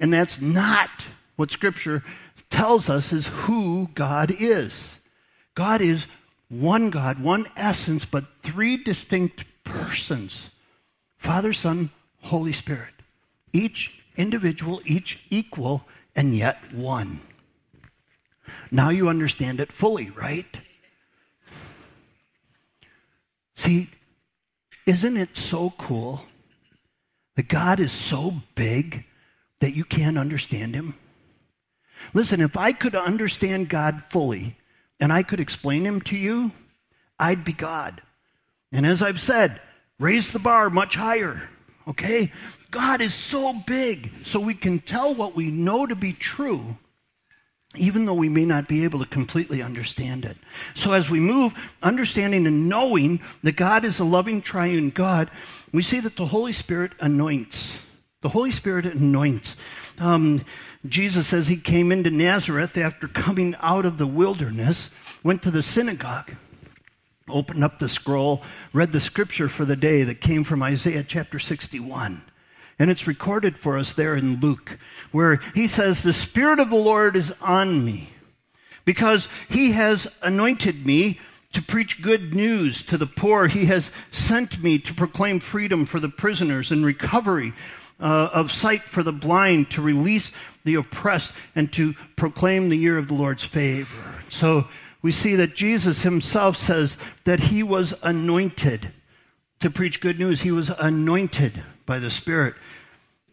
And 0.00 0.12
that's 0.12 0.40
not 0.40 0.90
what 1.36 1.50
Scripture 1.50 2.02
tells 2.50 2.88
us 2.88 3.12
is 3.12 3.26
who 3.26 3.88
God 3.94 4.34
is. 4.38 4.96
God 5.54 5.80
is 5.80 6.06
one 6.48 6.90
God, 6.90 7.18
one 7.20 7.48
essence, 7.56 8.04
but 8.04 8.24
three 8.42 8.76
distinct 8.76 9.44
persons 9.64 10.50
Father, 11.18 11.52
Son, 11.52 11.90
Holy 12.22 12.52
Spirit. 12.52 12.94
Each 13.52 13.92
individual, 14.16 14.82
each 14.84 15.20
equal 15.30 15.84
and 16.14 16.36
yet 16.36 16.74
one. 16.74 17.20
Now 18.70 18.88
you 18.90 19.08
understand 19.08 19.60
it 19.60 19.72
fully, 19.72 20.10
right? 20.10 20.58
See, 23.54 23.90
isn't 24.86 25.16
it 25.16 25.36
so 25.36 25.74
cool 25.78 26.22
that 27.36 27.48
God 27.48 27.80
is 27.80 27.92
so 27.92 28.42
big 28.54 29.04
that 29.60 29.74
you 29.74 29.84
can't 29.84 30.18
understand 30.18 30.74
him? 30.74 30.94
Listen, 32.14 32.40
if 32.40 32.56
I 32.56 32.72
could 32.72 32.94
understand 32.94 33.68
God 33.68 34.02
fully 34.10 34.56
and 34.98 35.12
I 35.12 35.22
could 35.22 35.40
explain 35.40 35.86
him 35.86 36.00
to 36.02 36.16
you, 36.16 36.52
I'd 37.18 37.44
be 37.44 37.52
God. 37.52 38.02
And 38.72 38.84
as 38.84 39.02
I've 39.02 39.20
said, 39.20 39.60
raise 40.00 40.32
the 40.32 40.38
bar 40.38 40.68
much 40.70 40.96
higher, 40.96 41.48
okay? 41.86 42.32
God 42.72 43.02
is 43.02 43.12
so 43.12 43.52
big, 43.52 44.10
so 44.22 44.40
we 44.40 44.54
can 44.54 44.80
tell 44.80 45.14
what 45.14 45.36
we 45.36 45.50
know 45.50 45.84
to 45.84 45.94
be 45.94 46.14
true, 46.14 46.78
even 47.76 48.06
though 48.06 48.14
we 48.14 48.30
may 48.30 48.46
not 48.46 48.66
be 48.66 48.82
able 48.82 48.98
to 49.00 49.04
completely 49.04 49.60
understand 49.60 50.24
it. 50.24 50.38
So, 50.74 50.94
as 50.94 51.10
we 51.10 51.20
move, 51.20 51.52
understanding 51.82 52.46
and 52.46 52.70
knowing 52.70 53.20
that 53.42 53.56
God 53.56 53.84
is 53.84 53.98
a 53.98 54.04
loving 54.04 54.40
triune 54.40 54.88
God, 54.88 55.30
we 55.70 55.82
see 55.82 56.00
that 56.00 56.16
the 56.16 56.26
Holy 56.26 56.52
Spirit 56.52 56.92
anoints. 56.98 57.78
The 58.22 58.30
Holy 58.30 58.50
Spirit 58.50 58.86
anoints. 58.86 59.54
Um, 59.98 60.42
Jesus 60.86 61.28
says 61.28 61.48
he 61.48 61.58
came 61.58 61.92
into 61.92 62.10
Nazareth 62.10 62.78
after 62.78 63.06
coming 63.06 63.54
out 63.60 63.84
of 63.84 63.98
the 63.98 64.06
wilderness, 64.06 64.88
went 65.22 65.42
to 65.42 65.50
the 65.50 65.62
synagogue, 65.62 66.36
opened 67.28 67.62
up 67.62 67.78
the 67.78 67.88
scroll, 67.90 68.42
read 68.72 68.92
the 68.92 69.00
scripture 69.00 69.50
for 69.50 69.66
the 69.66 69.76
day 69.76 70.04
that 70.04 70.22
came 70.22 70.42
from 70.42 70.62
Isaiah 70.62 71.04
chapter 71.06 71.38
61. 71.38 72.22
And 72.78 72.90
it's 72.90 73.06
recorded 73.06 73.58
for 73.58 73.76
us 73.78 73.92
there 73.92 74.16
in 74.16 74.40
Luke, 74.40 74.78
where 75.10 75.40
he 75.54 75.66
says, 75.66 76.02
The 76.02 76.12
Spirit 76.12 76.58
of 76.58 76.70
the 76.70 76.76
Lord 76.76 77.16
is 77.16 77.32
on 77.40 77.84
me 77.84 78.10
because 78.84 79.28
he 79.48 79.72
has 79.72 80.06
anointed 80.22 80.84
me 80.84 81.20
to 81.52 81.62
preach 81.62 82.02
good 82.02 82.34
news 82.34 82.82
to 82.82 82.96
the 82.96 83.06
poor. 83.06 83.46
He 83.48 83.66
has 83.66 83.90
sent 84.10 84.62
me 84.62 84.78
to 84.78 84.94
proclaim 84.94 85.38
freedom 85.38 85.86
for 85.86 86.00
the 86.00 86.08
prisoners 86.08 86.72
and 86.72 86.84
recovery 86.84 87.52
uh, 88.00 88.30
of 88.32 88.50
sight 88.50 88.82
for 88.84 89.02
the 89.02 89.12
blind, 89.12 89.70
to 89.70 89.82
release 89.82 90.32
the 90.64 90.74
oppressed, 90.74 91.32
and 91.54 91.72
to 91.72 91.94
proclaim 92.16 92.68
the 92.68 92.76
year 92.76 92.98
of 92.98 93.08
the 93.08 93.14
Lord's 93.14 93.44
favor. 93.44 94.22
So 94.28 94.66
we 95.02 95.12
see 95.12 95.36
that 95.36 95.54
Jesus 95.54 96.02
himself 96.02 96.56
says 96.56 96.96
that 97.24 97.40
he 97.40 97.62
was 97.62 97.94
anointed 98.02 98.92
to 99.60 99.70
preach 99.70 100.00
good 100.00 100.18
news. 100.18 100.40
He 100.40 100.50
was 100.50 100.70
anointed 100.70 101.62
by 101.86 101.98
the 101.98 102.10
Spirit. 102.10 102.54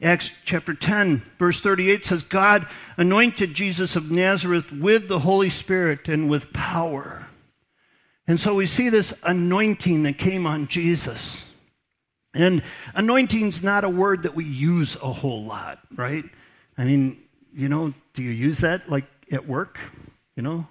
Acts 0.02 0.32
chapter 0.46 0.74
10, 0.74 1.24
verse 1.38 1.60
38 1.60 2.06
says, 2.06 2.24
God 2.24 2.68
anointed 2.96 3.54
Jesus 3.54 3.96
of 3.98 4.10
Nazareth 4.10 4.72
with 4.72 5.10
the 5.10 5.20
Holy 5.20 5.50
Spirit 5.50 6.08
and 6.08 6.30
with 6.30 6.54
power. 6.54 7.28
And 8.26 8.40
so 8.40 8.56
we 8.56 8.66
see 8.66 8.90
this 8.90 9.14
anointing 9.24 10.04
that 10.04 10.18
came 10.18 10.46
on 10.46 10.68
Jesus. 10.68 11.44
And 12.34 12.64
anointing's 12.94 13.62
not 13.62 13.84
a 13.84 13.90
word 13.90 14.24
that 14.24 14.36
we 14.36 14.46
use 14.46 14.96
a 15.02 15.12
whole 15.12 15.44
lot, 15.44 15.80
right? 15.96 16.24
I 16.78 16.86
mean, 16.86 17.18
you 17.54 17.68
know, 17.68 17.94
do 18.14 18.24
you 18.24 18.32
use 18.32 18.60
that 18.60 18.90
like 18.90 19.06
at 19.32 19.48
work? 19.48 19.80
You 20.36 20.44
know, 20.44 20.68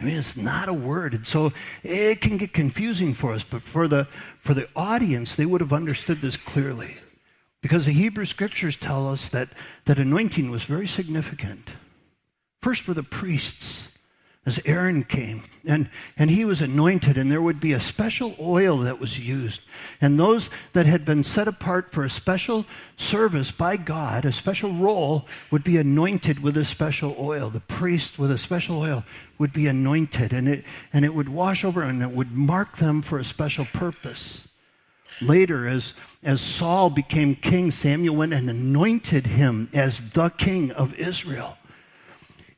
I 0.00 0.04
mean, 0.04 0.16
it's 0.16 0.36
not 0.36 0.68
a 0.68 0.74
word. 0.74 1.12
And 1.12 1.26
so 1.26 1.52
it 1.82 2.20
can 2.20 2.38
get 2.38 2.54
confusing 2.54 3.12
for 3.12 3.32
us, 3.32 3.44
but 3.44 3.62
for 3.62 3.86
the, 3.86 4.08
for 4.40 4.54
the 4.54 4.66
audience, 4.74 5.36
they 5.36 5.44
would 5.44 5.60
have 5.60 5.72
understood 5.72 6.22
this 6.22 6.36
clearly. 6.36 6.96
Because 7.60 7.84
the 7.84 7.92
Hebrew 7.92 8.24
scriptures 8.24 8.76
tell 8.76 9.08
us 9.08 9.28
that, 9.28 9.50
that 9.84 9.98
anointing 9.98 10.50
was 10.50 10.62
very 10.62 10.86
significant. 10.86 11.72
First 12.62 12.88
were 12.88 12.94
the 12.94 13.02
priests, 13.02 13.79
as 14.46 14.58
Aaron 14.64 15.04
came, 15.04 15.44
and, 15.66 15.90
and 16.16 16.30
he 16.30 16.46
was 16.46 16.62
anointed, 16.62 17.18
and 17.18 17.30
there 17.30 17.42
would 17.42 17.60
be 17.60 17.72
a 17.72 17.80
special 17.80 18.34
oil 18.40 18.78
that 18.78 18.98
was 18.98 19.18
used. 19.18 19.60
And 20.00 20.18
those 20.18 20.48
that 20.72 20.86
had 20.86 21.04
been 21.04 21.24
set 21.24 21.46
apart 21.46 21.92
for 21.92 22.04
a 22.04 22.10
special 22.10 22.64
service 22.96 23.50
by 23.50 23.76
God, 23.76 24.24
a 24.24 24.32
special 24.32 24.72
role, 24.72 25.26
would 25.50 25.62
be 25.62 25.76
anointed 25.76 26.40
with 26.40 26.56
a 26.56 26.64
special 26.64 27.14
oil. 27.18 27.50
The 27.50 27.60
priest 27.60 28.18
with 28.18 28.30
a 28.30 28.38
special 28.38 28.78
oil 28.78 29.04
would 29.36 29.52
be 29.52 29.66
anointed, 29.66 30.32
and 30.32 30.48
it, 30.48 30.64
and 30.90 31.04
it 31.04 31.12
would 31.12 31.28
wash 31.28 31.62
over 31.62 31.82
and 31.82 32.02
it 32.02 32.10
would 32.10 32.32
mark 32.32 32.78
them 32.78 33.02
for 33.02 33.18
a 33.18 33.24
special 33.24 33.66
purpose. 33.66 34.46
Later, 35.20 35.68
as, 35.68 35.92
as 36.22 36.40
Saul 36.40 36.88
became 36.88 37.36
king, 37.36 37.70
Samuel 37.70 38.16
went 38.16 38.32
and 38.32 38.48
anointed 38.48 39.26
him 39.26 39.68
as 39.74 40.00
the 40.14 40.30
king 40.30 40.70
of 40.70 40.94
Israel. 40.94 41.58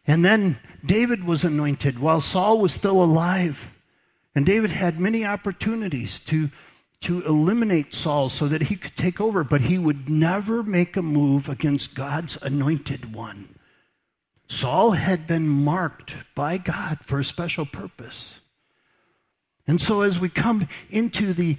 And 0.06 0.24
then 0.24 0.58
David 0.84 1.24
was 1.24 1.44
anointed 1.44 1.98
while 1.98 2.20
Saul 2.20 2.58
was 2.58 2.72
still 2.72 3.02
alive. 3.02 3.70
And 4.34 4.44
David 4.44 4.70
had 4.70 4.98
many 4.98 5.24
opportunities 5.24 6.18
to, 6.20 6.50
to 7.02 7.22
eliminate 7.24 7.94
Saul 7.94 8.28
so 8.28 8.48
that 8.48 8.62
he 8.62 8.76
could 8.76 8.96
take 8.96 9.20
over, 9.20 9.44
but 9.44 9.62
he 9.62 9.78
would 9.78 10.08
never 10.08 10.62
make 10.62 10.96
a 10.96 11.02
move 11.02 11.48
against 11.48 11.94
God's 11.94 12.38
anointed 12.42 13.14
one. 13.14 13.54
Saul 14.48 14.92
had 14.92 15.26
been 15.26 15.48
marked 15.48 16.14
by 16.34 16.58
God 16.58 16.98
for 17.04 17.18
a 17.18 17.24
special 17.24 17.64
purpose. 17.64 18.34
And 19.66 19.80
so, 19.80 20.00
as 20.02 20.18
we 20.18 20.28
come 20.28 20.68
into 20.90 21.32
the 21.32 21.56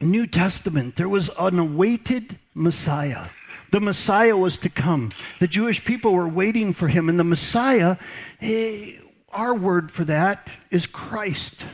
New 0.00 0.26
Testament, 0.26 0.96
there 0.96 1.08
was 1.08 1.30
an 1.38 1.58
awaited 1.58 2.38
Messiah. 2.54 3.28
The 3.70 3.80
Messiah 3.80 4.36
was 4.36 4.58
to 4.58 4.68
come. 4.68 5.12
The 5.38 5.48
Jewish 5.48 5.84
people 5.84 6.12
were 6.12 6.28
waiting 6.28 6.72
for 6.72 6.88
him. 6.88 7.08
And 7.08 7.18
the 7.18 7.24
Messiah, 7.24 7.96
eh, 8.40 8.96
our 9.30 9.54
word 9.54 9.90
for 9.90 10.04
that 10.04 10.48
is 10.70 10.86
Christ. 10.86 11.64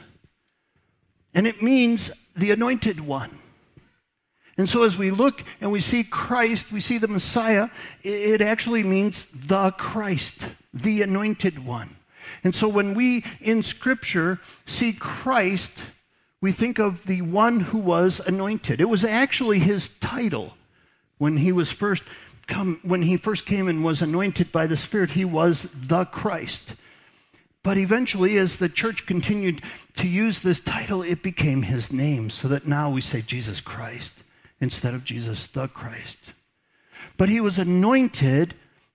And 1.32 1.46
it 1.46 1.62
means 1.62 2.10
the 2.36 2.50
anointed 2.50 3.00
one. 3.00 3.38
And 4.58 4.68
so 4.68 4.84
as 4.84 4.96
we 4.96 5.10
look 5.10 5.42
and 5.60 5.70
we 5.70 5.80
see 5.80 6.02
Christ, 6.02 6.72
we 6.72 6.80
see 6.80 6.98
the 6.98 7.08
Messiah, 7.08 7.68
it 8.02 8.40
actually 8.40 8.82
means 8.82 9.26
the 9.34 9.70
Christ, 9.72 10.46
the 10.72 11.02
anointed 11.02 11.64
one. 11.64 11.96
And 12.42 12.54
so 12.54 12.68
when 12.68 12.94
we 12.94 13.24
in 13.40 13.62
Scripture 13.62 14.40
see 14.64 14.92
Christ, 14.92 15.72
we 16.40 16.52
think 16.52 16.78
of 16.78 17.06
the 17.06 17.22
one 17.22 17.60
who 17.60 17.78
was 17.78 18.20
anointed. 18.20 18.80
It 18.80 18.88
was 18.88 19.04
actually 19.04 19.58
his 19.58 19.90
title. 20.00 20.54
When 21.18 21.38
he 21.38 21.52
was 21.52 21.70
first 21.70 22.02
come, 22.46 22.80
when 22.82 23.02
he 23.02 23.16
first 23.16 23.46
came 23.46 23.68
and 23.68 23.84
was 23.84 24.02
anointed 24.02 24.52
by 24.52 24.66
the 24.66 24.76
Spirit, 24.76 25.10
he 25.10 25.24
was 25.24 25.66
the 25.74 26.04
Christ. 26.04 26.74
But 27.62 27.78
eventually, 27.78 28.38
as 28.38 28.58
the 28.58 28.68
church 28.68 29.06
continued 29.06 29.60
to 29.96 30.06
use 30.06 30.40
this 30.40 30.60
title, 30.60 31.02
it 31.02 31.22
became 31.22 31.62
his 31.62 31.90
name, 31.90 32.30
so 32.30 32.46
that 32.48 32.68
now 32.68 32.90
we 32.90 33.00
say 33.00 33.22
Jesus 33.22 33.60
Christ 33.60 34.12
instead 34.60 34.94
of 34.94 35.04
Jesus 35.04 35.46
the 35.48 35.66
Christ. 35.66 36.18
But 37.16 37.28
he 37.28 37.40
was 37.40 37.58
anointed, 37.58 38.54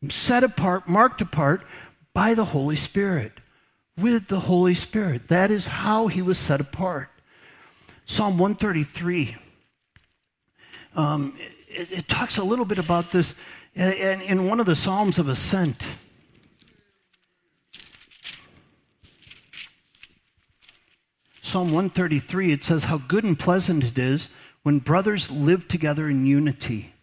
set 0.10 0.44
apart, 0.44 0.88
marked 0.88 1.22
apart 1.22 1.66
by 2.14 2.34
the 2.34 2.46
Holy 2.46 2.76
Spirit, 2.76 3.34
with 3.98 4.28
the 4.28 4.42
Holy 4.42 4.74
Spirit. 4.74 5.28
That 5.28 5.52
is 5.52 5.68
how 5.68 6.08
he 6.08 6.22
was 6.22 6.38
set 6.38 6.62
apart. 6.62 7.10
Psalm 8.06 8.38
133. 8.38 9.36
Um, 10.96 11.38
it, 11.74 11.92
it 11.92 12.08
talks 12.08 12.38
a 12.38 12.44
little 12.44 12.66
bit 12.66 12.78
about 12.78 13.12
this 13.12 13.34
in, 13.74 14.22
in 14.22 14.48
one 14.48 14.60
of 14.60 14.66
the 14.66 14.76
Psalms 14.76 15.18
of 15.18 15.28
Ascent. 15.28 15.86
Psalm 21.42 21.68
133, 21.74 22.54
it 22.54 22.64
says, 22.64 22.86
How 22.86 22.98
good 22.98 23.24
and 23.26 23.38
pleasant 23.38 23.84
it 23.84 23.98
is 23.98 24.30
when 24.64 24.80
brothers 24.80 25.30
live 25.30 25.68
together 25.68 26.10
in 26.10 26.26
unity. 26.26 26.94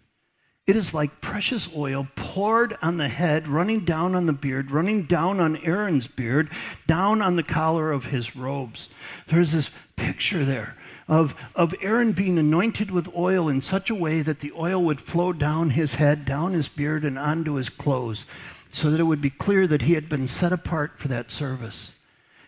It 0.67 0.77
is 0.77 0.95
like 0.95 1.21
precious 1.21 1.69
oil 1.75 2.09
poured 2.15 2.77
on 2.81 2.99
the 2.99 3.09
head, 3.09 3.49
running 3.49 3.85
down 3.85 4.15
on 4.15 4.27
the 4.27 4.33
beard, 4.33 4.71
running 4.71 5.05
down 5.05 5.41
on 5.41 5.57
Aaron's 5.59 6.07
beard, 6.07 6.51
down 6.87 7.21
on 7.21 7.37
the 7.37 7.43
collar 7.43 7.91
of 7.91 8.07
his 8.07 8.37
robes. 8.37 8.89
There's 9.27 9.53
this 9.53 9.71
picture 9.97 10.45
there 10.45 10.78
of, 11.09 11.35
of 11.55 11.75
Aaron 11.81 12.13
being 12.13 12.39
anointed 12.39 12.91
with 12.91 13.09
oil 13.17 13.49
in 13.49 13.63
such 13.63 13.89
a 13.89 13.95
way 13.95 14.21
that 14.21 14.41
the 14.41 14.53
oil 14.53 14.83
would 14.85 15.01
flow 15.01 15.33
down 15.33 15.71
his 15.71 15.95
head, 15.95 16.27
down 16.27 16.53
his 16.53 16.69
beard, 16.69 17.05
and 17.05 17.19
onto 17.19 17.55
his 17.55 17.71
clothes, 17.71 18.27
so 18.71 18.91
that 18.91 19.01
it 19.01 19.05
would 19.05 19.23
be 19.23 19.31
clear 19.31 19.67
that 19.67 19.83
he 19.83 19.95
had 19.95 20.09
been 20.09 20.29
set 20.29 20.53
apart 20.53 20.99
for 20.99 21.09
that 21.09 21.33
service. 21.33 21.95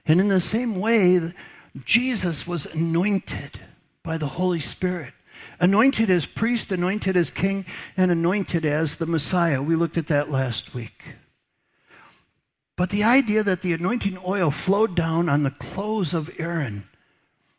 And 0.04 0.20
in 0.20 0.28
the 0.28 0.40
same 0.40 0.78
way, 0.78 1.32
Jesus 1.84 2.46
was 2.46 2.66
anointed 2.66 3.60
by 4.02 4.18
the 4.18 4.26
Holy 4.26 4.60
Spirit. 4.60 5.14
Anointed 5.58 6.10
as 6.10 6.26
priest, 6.26 6.70
anointed 6.70 7.16
as 7.16 7.30
king, 7.30 7.64
and 7.96 8.10
anointed 8.10 8.66
as 8.66 8.96
the 8.96 9.06
Messiah. 9.06 9.62
We 9.62 9.74
looked 9.74 9.96
at 9.96 10.08
that 10.08 10.30
last 10.30 10.74
week. 10.74 11.02
But 12.76 12.90
the 12.90 13.04
idea 13.04 13.42
that 13.42 13.62
the 13.62 13.72
anointing 13.72 14.18
oil 14.26 14.50
flowed 14.50 14.94
down 14.94 15.28
on 15.28 15.42
the 15.42 15.50
clothes 15.50 16.12
of 16.12 16.30
Aaron, 16.38 16.88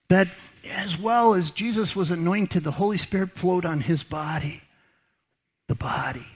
that 0.10 0.30
as 0.64 0.98
well 0.98 1.34
as 1.34 1.52
Jesus 1.52 1.96
was 1.96 2.12
anointed, 2.12 2.64
the 2.64 2.72
Holy 2.72 2.98
Spirit 2.98 3.38
flowed 3.38 3.66
on 3.66 3.82
his 3.82 4.04
body. 4.04 4.62
The 5.68 5.76
body. 5.76 6.28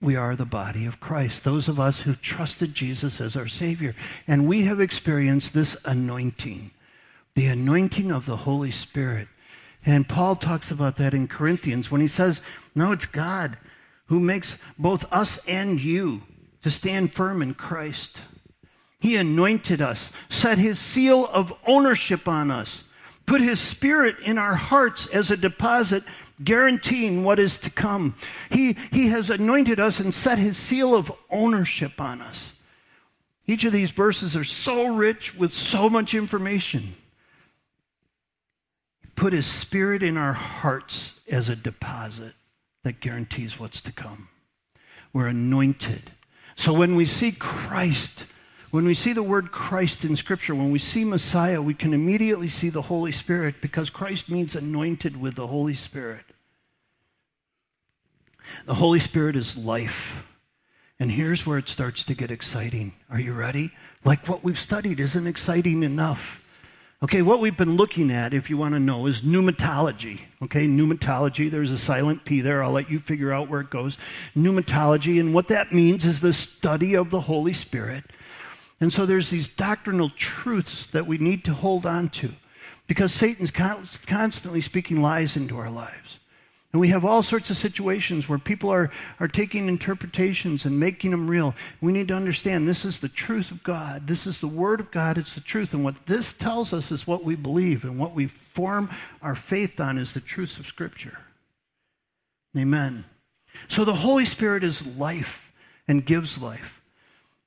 We 0.00 0.16
are 0.16 0.34
the 0.34 0.44
body 0.44 0.84
of 0.84 0.98
Christ, 0.98 1.44
those 1.44 1.68
of 1.68 1.78
us 1.78 2.00
who 2.00 2.16
trusted 2.16 2.74
Jesus 2.74 3.20
as 3.20 3.36
our 3.36 3.46
Savior. 3.46 3.94
And 4.26 4.48
we 4.48 4.64
have 4.64 4.80
experienced 4.80 5.54
this 5.54 5.76
anointing, 5.84 6.72
the 7.34 7.46
anointing 7.46 8.10
of 8.10 8.26
the 8.26 8.38
Holy 8.38 8.72
Spirit. 8.72 9.28
And 9.86 10.08
Paul 10.08 10.36
talks 10.36 10.70
about 10.70 10.96
that 10.96 11.14
in 11.14 11.28
Corinthians 11.28 11.90
when 11.90 12.00
he 12.00 12.08
says, 12.08 12.40
No, 12.74 12.92
it's 12.92 13.06
God 13.06 13.58
who 14.06 14.18
makes 14.18 14.56
both 14.78 15.04
us 15.12 15.38
and 15.46 15.80
you 15.80 16.22
to 16.62 16.70
stand 16.70 17.14
firm 17.14 17.40
in 17.40 17.54
Christ. 17.54 18.22
He 18.98 19.16
anointed 19.16 19.80
us, 19.80 20.10
set 20.28 20.58
his 20.58 20.78
seal 20.78 21.26
of 21.26 21.52
ownership 21.66 22.28
on 22.28 22.50
us 22.50 22.84
put 23.32 23.40
his 23.40 23.58
spirit 23.58 24.18
in 24.18 24.36
our 24.36 24.54
hearts 24.54 25.06
as 25.06 25.30
a 25.30 25.36
deposit 25.38 26.04
guaranteeing 26.44 27.24
what 27.24 27.38
is 27.38 27.56
to 27.56 27.70
come. 27.70 28.14
He, 28.50 28.76
he 28.90 29.08
has 29.08 29.30
anointed 29.30 29.80
us 29.80 30.00
and 30.00 30.12
set 30.12 30.38
his 30.38 30.58
seal 30.58 30.94
of 30.94 31.10
ownership 31.30 31.98
on 31.98 32.20
us. 32.20 32.52
Each 33.46 33.64
of 33.64 33.72
these 33.72 33.90
verses 33.90 34.36
are 34.36 34.44
so 34.44 34.84
rich 34.84 35.34
with 35.34 35.54
so 35.54 35.88
much 35.88 36.12
information. 36.12 36.94
Put 39.16 39.32
his 39.32 39.46
spirit 39.46 40.02
in 40.02 40.18
our 40.18 40.34
hearts 40.34 41.14
as 41.26 41.48
a 41.48 41.56
deposit 41.56 42.34
that 42.84 43.00
guarantees 43.00 43.58
what's 43.58 43.80
to 43.80 43.92
come. 43.92 44.28
We're 45.14 45.28
anointed. 45.28 46.12
So 46.54 46.74
when 46.74 46.96
we 46.96 47.06
see 47.06 47.32
Christ 47.32 48.26
when 48.72 48.86
we 48.86 48.94
see 48.94 49.12
the 49.12 49.22
word 49.22 49.52
Christ 49.52 50.02
in 50.02 50.16
Scripture, 50.16 50.54
when 50.54 50.72
we 50.72 50.78
see 50.78 51.04
Messiah, 51.04 51.60
we 51.60 51.74
can 51.74 51.92
immediately 51.92 52.48
see 52.48 52.70
the 52.70 52.80
Holy 52.80 53.12
Spirit 53.12 53.56
because 53.60 53.90
Christ 53.90 54.30
means 54.30 54.56
anointed 54.56 55.20
with 55.20 55.34
the 55.34 55.46
Holy 55.46 55.74
Spirit. 55.74 56.24
The 58.64 58.76
Holy 58.76 58.98
Spirit 58.98 59.36
is 59.36 59.58
life. 59.58 60.22
And 60.98 61.12
here's 61.12 61.44
where 61.44 61.58
it 61.58 61.68
starts 61.68 62.02
to 62.04 62.14
get 62.14 62.30
exciting. 62.30 62.94
Are 63.10 63.20
you 63.20 63.34
ready? 63.34 63.72
Like 64.06 64.26
what 64.26 64.42
we've 64.42 64.58
studied 64.58 65.00
isn't 65.00 65.26
exciting 65.26 65.82
enough. 65.82 66.40
Okay, 67.02 67.20
what 67.20 67.40
we've 67.40 67.56
been 67.56 67.76
looking 67.76 68.10
at, 68.10 68.32
if 68.32 68.48
you 68.48 68.56
want 68.56 68.72
to 68.72 68.80
know, 68.80 69.04
is 69.06 69.20
pneumatology. 69.20 70.20
Okay, 70.40 70.66
pneumatology, 70.66 71.50
there's 71.50 71.72
a 71.72 71.78
silent 71.78 72.24
P 72.24 72.40
there. 72.40 72.62
I'll 72.62 72.72
let 72.72 72.88
you 72.88 73.00
figure 73.00 73.34
out 73.34 73.50
where 73.50 73.60
it 73.60 73.68
goes. 73.68 73.98
Pneumatology, 74.34 75.20
and 75.20 75.34
what 75.34 75.48
that 75.48 75.72
means 75.74 76.06
is 76.06 76.20
the 76.20 76.32
study 76.32 76.94
of 76.94 77.10
the 77.10 77.22
Holy 77.22 77.52
Spirit. 77.52 78.04
And 78.82 78.92
so 78.92 79.06
there's 79.06 79.30
these 79.30 79.46
doctrinal 79.46 80.10
truths 80.10 80.88
that 80.90 81.06
we 81.06 81.16
need 81.16 81.44
to 81.44 81.54
hold 81.54 81.86
on 81.86 82.08
to 82.08 82.32
because 82.88 83.12
Satan's 83.12 83.52
constantly 83.52 84.60
speaking 84.60 85.00
lies 85.00 85.36
into 85.36 85.56
our 85.56 85.70
lives. 85.70 86.18
And 86.72 86.80
we 86.80 86.88
have 86.88 87.04
all 87.04 87.22
sorts 87.22 87.48
of 87.48 87.56
situations 87.56 88.28
where 88.28 88.40
people 88.40 88.70
are, 88.70 88.90
are 89.20 89.28
taking 89.28 89.68
interpretations 89.68 90.64
and 90.64 90.80
making 90.80 91.12
them 91.12 91.30
real. 91.30 91.54
We 91.80 91.92
need 91.92 92.08
to 92.08 92.16
understand 92.16 92.66
this 92.66 92.84
is 92.84 92.98
the 92.98 93.08
truth 93.08 93.52
of 93.52 93.62
God. 93.62 94.08
This 94.08 94.26
is 94.26 94.40
the 94.40 94.48
Word 94.48 94.80
of 94.80 94.90
God. 94.90 95.16
It's 95.16 95.34
the 95.34 95.40
truth. 95.40 95.72
And 95.74 95.84
what 95.84 96.06
this 96.06 96.32
tells 96.32 96.72
us 96.72 96.90
is 96.90 97.06
what 97.06 97.22
we 97.22 97.36
believe. 97.36 97.84
And 97.84 98.00
what 98.00 98.16
we 98.16 98.26
form 98.26 98.90
our 99.22 99.36
faith 99.36 99.78
on 99.78 99.96
is 99.96 100.12
the 100.12 100.18
truths 100.18 100.58
of 100.58 100.66
Scripture. 100.66 101.18
Amen. 102.58 103.04
So 103.68 103.84
the 103.84 103.94
Holy 103.94 104.26
Spirit 104.26 104.64
is 104.64 104.84
life 104.84 105.52
and 105.86 106.04
gives 106.04 106.36
life. 106.38 106.81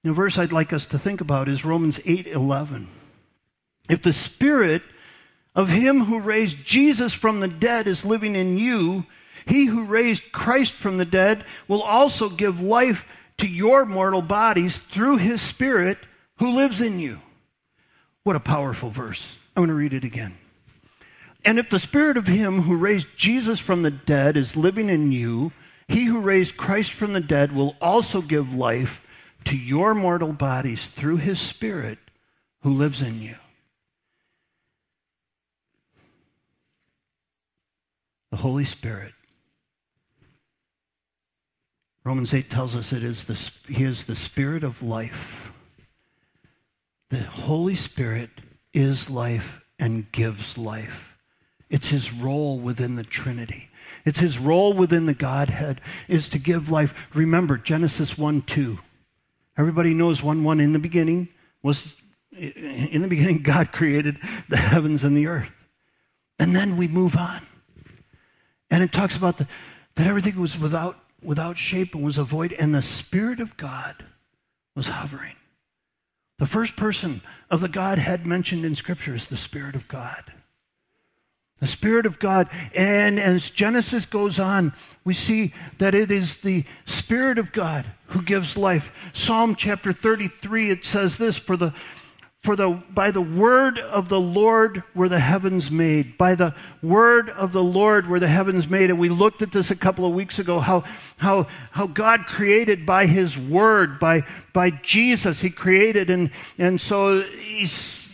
The 0.06 0.14
verse 0.14 0.38
I'd 0.38 0.52
like 0.52 0.72
us 0.72 0.86
to 0.88 1.00
think 1.00 1.20
about 1.20 1.50
is 1.50 1.66
Romans 1.66 2.00
8 2.06 2.28
11. 2.28 2.88
If 3.90 4.04
the 4.04 4.14
Spirit 4.14 4.84
of 5.56 5.70
him 5.70 6.04
who 6.04 6.20
raised 6.20 6.64
Jesus 6.64 7.12
from 7.12 7.40
the 7.40 7.48
dead 7.48 7.88
is 7.88 8.06
living 8.06 8.36
in 8.36 8.60
you, 8.60 9.08
he 9.48 9.66
who 9.66 9.84
raised 9.84 10.32
Christ 10.32 10.76
from 10.76 11.00
the 11.00 11.06
dead 11.06 11.44
will 11.68 11.82
also 11.82 12.30
give 12.30 12.62
life 12.62 13.08
to 13.40 13.48
your 13.48 13.84
mortal 13.84 14.22
bodies 14.22 14.78
through 14.92 15.18
his 15.18 15.42
Spirit 15.42 15.98
who 16.38 16.56
lives 16.56 16.82
in 16.82 17.00
you. 17.00 17.22
What 18.22 18.36
a 18.36 18.40
powerful 18.40 18.92
verse. 18.92 19.38
I'm 19.58 19.62
going 19.62 19.70
to 19.70 19.74
read 19.74 19.94
it 19.94 20.04
again. 20.04 20.38
And 21.44 21.58
if 21.58 21.72
the 21.72 21.80
Spirit 21.80 22.16
of 22.16 22.28
him 22.28 22.62
who 22.62 22.78
raised 22.78 23.08
Jesus 23.16 23.60
from 23.60 23.82
the 23.82 23.92
dead 23.92 24.38
is 24.38 24.56
living 24.56 24.88
in 24.88 25.12
you, 25.12 25.52
he 25.88 26.06
who 26.06 26.22
raised 26.22 26.58
Christ 26.58 26.92
from 26.92 27.14
the 27.14 27.20
dead 27.20 27.54
will 27.54 27.76
also 27.82 28.22
give 28.22 28.54
life 28.54 29.02
to 29.46 29.58
your 29.58 29.94
mortal 29.94 30.34
bodies 30.34 30.88
through 30.88 31.18
his 31.18 31.40
Spirit 31.40 32.00
who 32.62 32.72
lives 32.72 33.02
in 33.02 33.22
you. 33.22 33.36
the 38.36 38.42
Holy 38.42 38.66
Spirit. 38.66 39.14
Romans 42.04 42.34
8 42.34 42.50
tells 42.50 42.76
us 42.76 42.92
it 42.92 43.02
is 43.02 43.24
the, 43.24 43.52
he 43.74 43.86
is 43.86 44.04
the 44.04 44.16
Spirit 44.16 44.62
of 44.62 44.84
life. 44.84 45.54
The 47.12 47.24
Holy 47.24 47.76
Spirit 47.76 48.30
is 48.74 49.10
life 49.10 49.62
and 49.80 50.12
gives 50.12 50.58
life. 50.58 51.16
It's 51.70 51.88
his 51.88 52.12
role 52.12 52.60
within 52.60 52.96
the 52.96 53.06
Trinity. 53.06 53.70
It's 54.04 54.20
his 54.20 54.38
role 54.38 54.74
within 54.74 55.06
the 55.06 55.14
Godhead 55.14 55.80
is 56.10 56.28
to 56.28 56.38
give 56.38 56.70
life. 56.70 56.94
Remember 57.14 57.58
Genesis 57.58 58.18
1 58.18 58.42
2. 58.42 58.80
Everybody 59.58 59.94
knows 59.94 60.22
1 60.22 60.44
1 60.44 60.60
in 60.60 60.74
the 60.74 60.80
beginning 60.80 61.30
was 61.62 61.94
in 62.32 63.02
the 63.02 63.08
beginning 63.08 63.42
God 63.44 63.72
created 63.72 64.18
the 64.50 64.58
heavens 64.58 65.04
and 65.04 65.16
the 65.16 65.28
earth. 65.28 65.52
And 66.38 66.56
then 66.56 66.78
we 66.78 66.88
move 66.88 67.16
on. 67.16 67.46
And 68.70 68.84
it 68.84 68.92
talks 68.92 69.16
about 69.16 69.38
the, 69.38 69.48
that 69.96 70.08
everything 70.08 70.40
was 70.40 70.60
without, 70.60 70.98
without 71.22 71.58
shape 71.58 71.96
and 71.96 72.04
was 72.04 72.18
a 72.18 72.24
void, 72.24 72.52
and 72.54 72.76
the 72.76 72.82
Spirit 72.82 73.40
of 73.40 73.56
God 73.56 74.04
was 74.76 74.88
hovering. 74.88 75.36
The 76.40 76.46
first 76.46 76.76
person 76.76 77.22
of 77.50 77.62
the 77.62 77.70
Godhead 77.70 78.26
mentioned 78.26 78.66
in 78.66 78.76
Scripture 78.76 79.16
is 79.16 79.28
the 79.28 79.38
Spirit 79.38 79.76
of 79.76 79.88
God. 79.88 80.34
The 81.60 81.68
Spirit 81.68 82.06
of 82.06 82.20
God. 82.20 82.50
And 82.74 83.20
as 83.20 83.50
Genesis 83.50 84.06
goes 84.06 84.40
on, 84.40 84.74
we 85.04 85.14
see 85.14 85.54
that 85.78 85.96
it 85.96 86.12
is 86.12 86.38
the 86.38 86.66
Spirit 86.86 87.38
of 87.38 87.52
God 87.52 87.86
who 88.08 88.22
gives 88.22 88.58
life. 88.58 88.92
Psalm 89.14 89.56
chapter 89.56 89.94
33, 89.94 90.72
it 90.72 90.86
says 90.86 91.18
this 91.18 91.38
For 91.38 91.56
the 91.56 91.74
for 92.46 92.56
the, 92.56 92.80
by 92.92 93.10
the 93.10 93.22
word 93.22 93.80
of 93.80 94.08
the 94.08 94.22
Lord 94.22 94.84
were 94.94 95.10
the 95.10 95.20
heavens 95.20 95.72
made. 95.72 96.16
By 96.16 96.36
the 96.36 96.54
word 96.84 97.32
of 97.32 97.54
the 97.54 97.64
Lord 97.64 98.06
were 98.06 98.20
the 98.20 98.28
heavens 98.28 98.70
made. 98.70 98.92
And 98.92 99.00
we 99.00 99.10
looked 99.10 99.42
at 99.42 99.52
this 99.52 99.72
a 99.72 99.76
couple 99.76 100.06
of 100.06 100.14
weeks 100.14 100.38
ago 100.38 100.60
how, 100.60 100.84
how, 101.18 101.48
how 101.72 101.88
God 101.88 102.28
created 102.28 102.86
by 102.86 103.08
his 103.08 103.36
word, 103.36 103.98
by, 104.00 104.26
by 104.54 104.70
Jesus, 104.70 105.42
he 105.42 105.50
created. 105.50 106.12
And, 106.12 106.30
and 106.60 106.80
so 106.80 107.24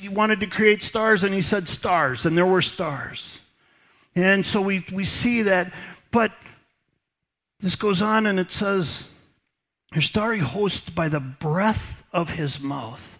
he 0.01 0.09
wanted 0.09 0.39
to 0.39 0.47
create 0.47 0.81
stars, 0.81 1.23
and 1.23 1.33
he 1.33 1.41
said 1.41 1.67
stars, 1.67 2.25
and 2.25 2.35
there 2.35 2.45
were 2.45 2.61
stars. 2.61 3.39
And 4.15 4.45
so 4.45 4.59
we, 4.59 4.83
we 4.91 5.05
see 5.05 5.43
that. 5.43 5.71
But 6.09 6.31
this 7.59 7.75
goes 7.75 8.01
on, 8.01 8.25
and 8.25 8.39
it 8.39 8.51
says, 8.51 9.03
Your 9.93 10.01
starry 10.01 10.39
host 10.39 10.95
by 10.95 11.07
the 11.07 11.19
breath 11.19 12.03
of 12.11 12.31
his 12.31 12.59
mouth 12.59 13.19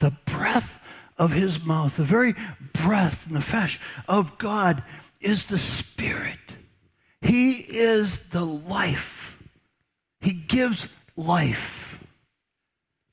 the 0.00 0.16
breath 0.24 0.80
of 1.16 1.32
his 1.32 1.62
mouth, 1.62 1.96
the 1.96 2.04
very 2.04 2.34
breath, 2.72 3.26
nefesh, 3.30 3.78
of 4.08 4.38
God 4.38 4.82
is 5.20 5.44
the 5.44 5.58
Spirit. 5.58 6.38
He 7.20 7.52
is 7.52 8.18
the 8.30 8.44
life. 8.44 9.36
He 10.20 10.32
gives 10.32 10.88
life, 11.16 11.98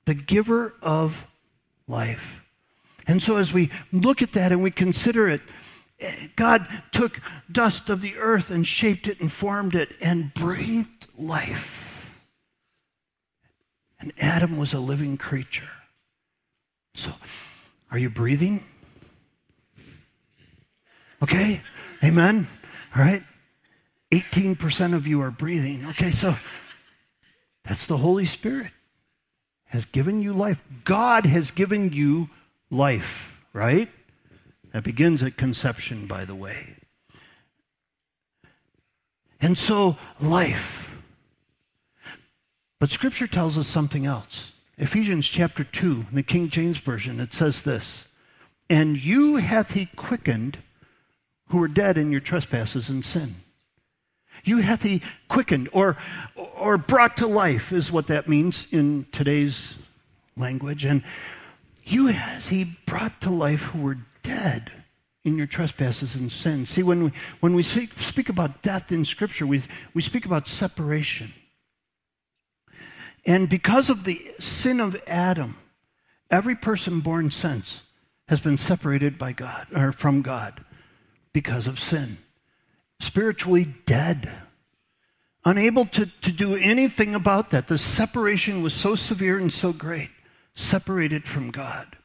the 0.05 0.13
giver 0.13 0.73
of 0.81 1.25
life. 1.87 2.46
And 3.07 3.23
so, 3.23 3.37
as 3.37 3.53
we 3.53 3.71
look 3.91 4.21
at 4.21 4.33
that 4.33 4.51
and 4.51 4.61
we 4.61 4.69
consider 4.69 5.29
it, 5.29 5.41
God 6.35 6.67
took 6.91 7.21
dust 7.51 7.89
of 7.89 8.01
the 8.01 8.17
earth 8.17 8.51
and 8.51 8.67
shaped 8.67 9.07
it 9.07 9.19
and 9.19 9.31
formed 9.31 9.73
it 9.73 9.95
and 10.01 10.33
breathed 10.33 11.07
life. 11.17 12.11
And 13.99 14.13
Adam 14.19 14.57
was 14.57 14.73
a 14.73 14.79
living 14.79 15.17
creature. 15.17 15.69
So, 16.93 17.13
are 17.91 17.97
you 17.97 18.09
breathing? 18.09 18.63
Okay? 21.23 21.61
Amen? 22.03 22.47
All 22.95 23.01
right? 23.03 23.23
18% 24.11 24.93
of 24.93 25.07
you 25.07 25.21
are 25.21 25.31
breathing. 25.31 25.85
Okay, 25.87 26.11
so 26.11 26.37
that's 27.63 27.85
the 27.85 27.97
Holy 27.97 28.25
Spirit 28.25 28.71
has 29.65 29.85
given 29.85 30.21
you 30.21 30.33
life. 30.33 30.61
God 30.83 31.25
has 31.25 31.51
given 31.51 31.91
you 31.91 32.29
life, 32.69 33.41
right? 33.53 33.89
That 34.73 34.83
begins 34.83 35.23
at 35.23 35.37
conception, 35.37 36.07
by 36.07 36.25
the 36.25 36.35
way. 36.35 36.75
And 39.39 39.57
so, 39.57 39.97
life. 40.19 40.89
But 42.79 42.89
Scripture 42.89 43.27
tells 43.27 43.57
us 43.57 43.67
something 43.67 44.05
else. 44.05 44.51
Ephesians 44.77 45.27
chapter 45.27 45.63
2, 45.63 46.05
in 46.09 46.15
the 46.15 46.23
King 46.23 46.49
James 46.49 46.77
Version, 46.77 47.19
it 47.19 47.33
says 47.33 47.63
this 47.63 48.05
And 48.69 49.03
you 49.03 49.37
hath 49.37 49.71
he 49.71 49.87
quickened 49.95 50.59
who 51.49 51.57
were 51.57 51.67
dead 51.67 51.97
in 51.97 52.11
your 52.11 52.19
trespasses 52.19 52.89
and 52.89 53.03
sin. 53.03 53.37
You 54.43 54.57
hath 54.59 54.83
he 54.83 55.01
quickened 55.27 55.69
or, 55.71 55.97
or 56.35 56.77
brought 56.77 57.17
to 57.17 57.27
life, 57.27 57.71
is 57.71 57.91
what 57.91 58.07
that 58.07 58.29
means 58.29 58.67
in 58.71 59.07
today's 59.11 59.75
language. 60.35 60.85
And 60.85 61.03
you 61.91 62.07
has 62.07 62.47
he 62.47 62.77
brought 62.85 63.21
to 63.21 63.29
life 63.29 63.61
who 63.61 63.81
were 63.81 63.97
dead 64.23 64.71
in 65.23 65.37
your 65.37 65.47
trespasses 65.47 66.15
and 66.15 66.31
sins. 66.31 66.69
See, 66.69 66.83
when 66.83 67.03
we, 67.03 67.11
when 67.39 67.53
we 67.53 67.63
speak, 67.63 67.97
speak 67.99 68.29
about 68.29 68.61
death 68.61 68.91
in 68.91 69.03
Scripture, 69.05 69.45
we, 69.45 69.63
we 69.93 70.01
speak 70.01 70.25
about 70.25 70.47
separation. 70.47 71.33
And 73.25 73.49
because 73.49 73.89
of 73.89 74.05
the 74.05 74.33
sin 74.39 74.79
of 74.79 74.95
Adam, 75.05 75.57
every 76.31 76.55
person 76.55 77.01
born 77.01 77.29
since 77.29 77.81
has 78.29 78.39
been 78.39 78.57
separated 78.57 79.17
by 79.17 79.33
God 79.33 79.67
or 79.75 79.91
from 79.91 80.21
God 80.21 80.63
because 81.33 81.67
of 81.67 81.79
sin. 81.79 82.17
Spiritually 82.99 83.75
dead. 83.85 84.31
Unable 85.45 85.85
to, 85.87 86.07
to 86.21 86.31
do 86.31 86.55
anything 86.55 87.15
about 87.15 87.51
that. 87.51 87.67
The 87.67 87.77
separation 87.77 88.63
was 88.63 88.73
so 88.73 88.95
severe 88.95 89.37
and 89.37 89.51
so 89.51 89.71
great. 89.71 90.09
Separated 90.57 91.25
from 91.25 91.51
God. 91.51 91.97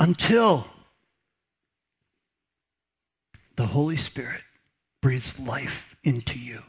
Until 0.00 0.66
the 3.56 3.66
Holy 3.66 3.98
Spirit 3.98 4.40
breathes 5.02 5.38
life 5.38 5.96
into 6.02 6.38
you. 6.38 6.62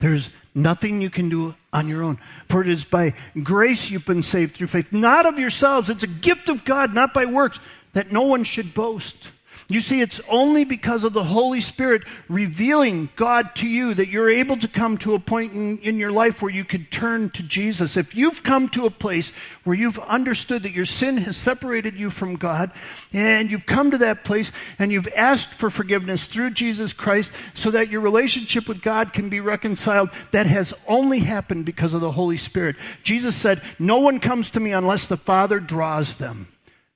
There's 0.00 0.30
nothing 0.52 1.00
you 1.00 1.10
can 1.10 1.28
do 1.28 1.54
on 1.72 1.86
your 1.86 2.02
own. 2.02 2.18
For 2.48 2.60
it 2.60 2.68
is 2.68 2.84
by 2.84 3.14
grace 3.40 3.88
you've 3.88 4.04
been 4.04 4.24
saved 4.24 4.56
through 4.56 4.66
faith, 4.66 4.88
not 4.90 5.24
of 5.24 5.38
yourselves. 5.38 5.88
It's 5.88 6.02
a 6.02 6.08
gift 6.08 6.48
of 6.48 6.64
God, 6.64 6.92
not 6.92 7.14
by 7.14 7.24
works, 7.24 7.60
that 7.92 8.10
no 8.10 8.22
one 8.22 8.42
should 8.42 8.74
boast. 8.74 9.30
You 9.68 9.80
see, 9.80 10.00
it's 10.00 10.20
only 10.28 10.64
because 10.64 11.02
of 11.02 11.12
the 11.12 11.24
Holy 11.24 11.60
Spirit 11.60 12.04
revealing 12.28 13.08
God 13.16 13.56
to 13.56 13.68
you 13.68 13.94
that 13.94 14.08
you're 14.08 14.30
able 14.30 14.56
to 14.58 14.68
come 14.68 14.96
to 14.98 15.14
a 15.14 15.18
point 15.18 15.54
in, 15.54 15.78
in, 15.78 15.98
your 15.98 16.12
life 16.12 16.40
where 16.40 16.52
you 16.52 16.64
could 16.64 16.92
turn 16.92 17.30
to 17.30 17.42
Jesus. 17.42 17.96
If 17.96 18.14
you've 18.14 18.44
come 18.44 18.68
to 18.70 18.86
a 18.86 18.90
place 18.90 19.32
where 19.64 19.76
you've 19.76 19.98
understood 19.98 20.62
that 20.62 20.70
your 20.70 20.84
sin 20.84 21.16
has 21.18 21.36
separated 21.36 21.96
you 21.96 22.10
from 22.10 22.36
God, 22.36 22.70
and 23.12 23.50
you've 23.50 23.66
come 23.66 23.90
to 23.90 23.98
that 23.98 24.22
place 24.22 24.52
and 24.78 24.92
you've 24.92 25.08
asked 25.16 25.54
for 25.54 25.68
forgiveness 25.68 26.26
through 26.26 26.50
Jesus 26.50 26.92
Christ 26.92 27.32
so 27.52 27.72
that 27.72 27.90
your 27.90 28.02
relationship 28.02 28.68
with 28.68 28.82
God 28.82 29.12
can 29.12 29.28
be 29.28 29.40
reconciled, 29.40 30.10
that 30.30 30.46
has 30.46 30.72
only 30.86 31.20
happened 31.20 31.64
because 31.64 31.92
of 31.92 32.00
the 32.00 32.12
Holy 32.12 32.36
Spirit. 32.36 32.76
Jesus 33.02 33.34
said, 33.34 33.62
No 33.80 33.98
one 33.98 34.20
comes 34.20 34.48
to 34.50 34.60
me 34.60 34.70
unless 34.70 35.08
the 35.08 35.16
Father 35.16 35.58
draws 35.58 36.14
them. 36.14 36.46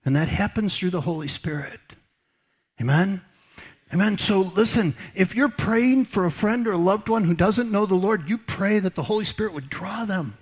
And 0.05 0.15
that 0.15 0.29
happens 0.29 0.79
through 0.79 0.91
the 0.91 1.01
Holy 1.01 1.29
Spirit. 1.29 1.81
Amen? 2.81 3.21
Amen. 3.93 4.19
So 4.19 4.41
listen, 4.41 4.95
if 5.15 5.35
you're 5.35 5.49
praying 5.49 6.07
for 6.07 6.25
a 6.25 6.31
friend 6.31 6.67
or 6.67 6.73
a 6.73 6.79
loved 6.79 7.09
one 7.09 7.25
who 7.25 7.35
doesn't 7.35 7.71
know 7.71 7.87
the 7.87 7.95
Lord, 7.95 8.29
you 8.29 8.39
pray 8.39 8.79
that 8.79 8.95
the 8.95 9.03
Holy 9.03 9.25
Spirit 9.25 9.53
would 9.53 9.69
draw 9.69 10.05
them, 10.05 10.39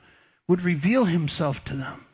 would 0.47 0.63
reveal 0.63 1.07
himself 1.07 1.65
to 1.65 1.77
them. 1.77 2.07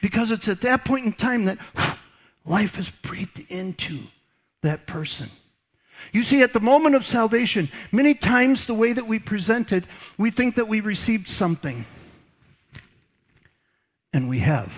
Because 0.00 0.30
it's 0.30 0.48
at 0.48 0.60
that 0.62 0.84
point 0.84 1.04
in 1.04 1.12
time 1.12 1.44
that 1.46 1.58
life 2.44 2.78
is 2.78 2.90
breathed 2.90 3.44
into 3.48 4.04
that 4.62 4.86
person. 4.86 5.30
You 6.12 6.22
see, 6.22 6.42
at 6.42 6.52
the 6.52 6.60
moment 6.60 6.94
of 6.94 7.06
salvation, 7.06 7.70
many 7.90 8.14
times 8.14 8.66
the 8.66 8.74
way 8.74 8.92
that 8.92 9.06
we 9.06 9.18
present 9.18 9.72
it, 9.72 9.84
we 10.16 10.30
think 10.30 10.54
that 10.54 10.68
we 10.68 10.80
received 10.80 11.28
something. 11.28 11.84
And 14.12 14.28
we 14.28 14.38
have. 14.38 14.72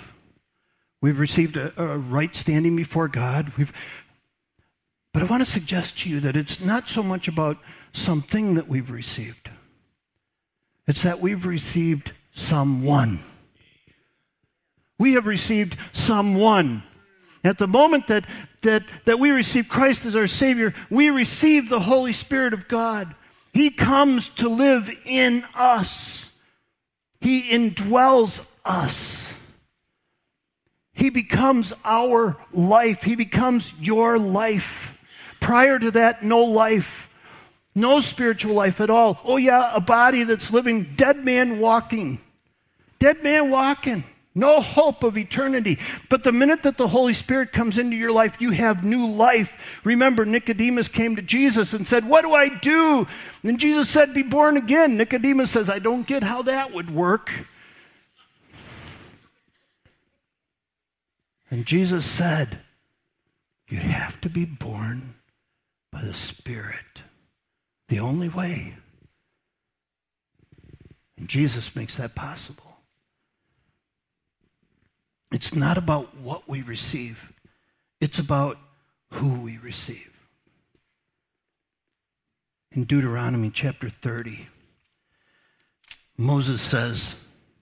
We've 1.03 1.19
received 1.19 1.57
a, 1.57 1.73
a 1.81 1.99
right 1.99 2.35
standing 2.35 2.75
before 2.75 3.09
God. 3.09 3.53
We've 3.57 3.73
but 5.13 5.23
I 5.23 5.27
want 5.27 5.45
to 5.45 5.51
suggest 5.51 5.99
to 6.01 6.11
you 6.11 6.21
that 6.21 6.37
it's 6.37 6.61
not 6.61 6.89
so 6.89 7.03
much 7.03 7.29
about 7.29 7.59
something 7.93 8.55
that 8.55 8.69
we've 8.69 8.91
received, 8.91 9.51
it's 10.87 11.03
that 11.03 11.21
we've 11.21 11.47
received 11.47 12.13
someone. 12.33 13.23
We 14.99 15.15
have 15.15 15.27
received 15.27 15.79
someone. 15.93 16.83
At 17.43 17.57
the 17.57 17.67
moment 17.67 18.09
that, 18.09 18.27
that, 18.61 18.83
that 19.07 19.19
we 19.19 19.31
receive 19.31 19.67
Christ 19.67 20.05
as 20.05 20.15
our 20.15 20.27
Savior, 20.27 20.75
we 20.91 21.09
receive 21.09 21.71
the 21.71 21.81
Holy 21.81 22.13
Spirit 22.13 22.53
of 22.53 22.69
God. 22.69 23.15
He 23.55 23.71
comes 23.71 24.29
to 24.37 24.49
live 24.49 24.91
in 25.07 25.45
us, 25.55 26.27
He 27.21 27.51
indwells 27.51 28.45
us. 28.65 29.33
He 30.93 31.09
becomes 31.09 31.73
our 31.83 32.37
life. 32.53 33.05
He 33.05 33.15
becomes 33.15 33.73
your 33.81 34.19
life. 34.19 34.99
Prior 35.41 35.79
to 35.79 35.91
that, 35.93 36.23
no 36.23 36.45
life, 36.45 37.09
no 37.75 38.01
spiritual 38.01 38.55
life 38.55 38.81
at 38.81 38.91
all. 38.91 39.21
Oh, 39.25 39.37
yeah, 39.37 39.75
a 39.75 39.81
body 39.81 40.25
that's 40.25 40.51
living, 40.51 40.93
dead 40.97 41.25
man 41.25 41.59
walking. 41.59 42.21
Dead 42.99 43.23
man 43.23 43.51
walking. 43.51 44.05
No 44.35 44.61
hope 44.61 45.03
of 45.03 45.19
eternity. 45.19 45.79
But 46.09 46.23
the 46.23 46.31
minute 46.31 46.63
that 46.63 46.79
the 46.79 46.89
Holy 46.89 47.15
Spirit 47.15 47.53
comes 47.53 47.79
into 47.79 47.97
your 47.97 48.13
life, 48.13 48.41
you 48.41 48.53
have 48.53 48.85
new 48.85 49.09
life. 49.09 49.57
Remember, 49.83 50.25
Nicodemus 50.25 50.87
came 50.87 51.17
to 51.17 51.23
Jesus 51.23 51.73
and 51.73 51.87
said, 51.87 52.09
What 52.09 52.23
do 52.23 52.35
I 52.35 52.49
do? 52.49 53.09
And 53.43 53.59
Jesus 53.59 53.91
said, 53.91 54.15
Be 54.15 54.23
born 54.23 54.57
again. 54.57 54.97
Nicodemus 54.97 55.51
says, 55.51 55.69
I 55.69 55.81
don't 55.81 56.07
get 56.07 56.23
how 56.23 56.43
that 56.43 56.73
would 56.73 56.95
work. 56.95 57.47
And 61.51 61.67
Jesus 61.67 62.05
said, 62.05 62.61
You 63.69 63.79
have 63.79 64.21
to 64.21 64.29
be 64.29 64.45
born 64.45 65.17
by 65.93 66.03
the 66.03 66.15
Spirit. 66.15 67.03
The 67.89 68.01
only 68.01 68.29
way. 68.29 68.75
And 71.19 71.29
Jesus 71.29 71.75
makes 71.77 71.97
that 71.97 72.15
possible. 72.15 72.77
It's 75.33 75.55
not 75.55 75.79
about 75.79 76.17
what 76.17 76.49
we 76.49 76.63
receive, 76.63 77.33
it's 78.01 78.19
about 78.19 78.59
who 79.13 79.41
we 79.41 79.59
receive. 79.59 80.11
In 82.73 82.85
Deuteronomy 82.85 83.51
chapter 83.51 83.91
30, 83.91 84.49
Moses 86.17 86.63
says, 86.63 87.15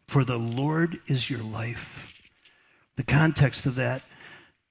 For 0.06 0.24
the 0.24 0.38
Lord 0.38 1.00
is 1.06 1.30
your 1.30 1.42
life. 1.42 2.06
The 2.96 3.02
context 3.04 3.64
of 3.64 3.76
that 3.76 4.02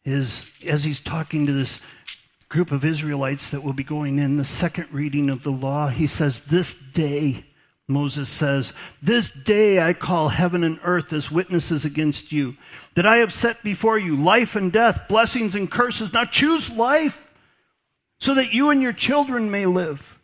is 0.05 0.45
as 0.65 0.83
he's 0.83 0.99
talking 0.99 1.45
to 1.47 1.53
this 1.53 1.79
group 2.49 2.71
of 2.71 2.85
Israelites 2.85 3.49
that 3.49 3.63
will 3.63 3.73
be 3.73 3.83
going 3.83 4.19
in 4.19 4.37
the 4.37 4.45
second 4.45 4.87
reading 4.91 5.29
of 5.29 5.43
the 5.43 5.51
law. 5.51 5.89
He 5.89 6.07
says, 6.07 6.41
This 6.41 6.73
day, 6.73 7.45
Moses 7.87 8.29
says, 8.29 8.73
This 9.01 9.29
day 9.29 9.81
I 9.81 9.93
call 9.93 10.29
heaven 10.29 10.63
and 10.63 10.79
earth 10.83 11.11
as 11.11 11.31
witnesses 11.31 11.85
against 11.85 12.31
you, 12.31 12.55
that 12.95 13.05
I 13.05 13.17
have 13.17 13.33
set 13.33 13.63
before 13.63 13.97
you 13.97 14.15
life 14.15 14.55
and 14.55 14.71
death, 14.71 15.01
blessings 15.07 15.55
and 15.55 15.69
curses. 15.69 16.13
Now 16.13 16.25
choose 16.25 16.69
life 16.69 17.33
so 18.19 18.33
that 18.35 18.53
you 18.53 18.69
and 18.69 18.81
your 18.81 18.93
children 18.93 19.51
may 19.51 19.65
live, 19.65 20.19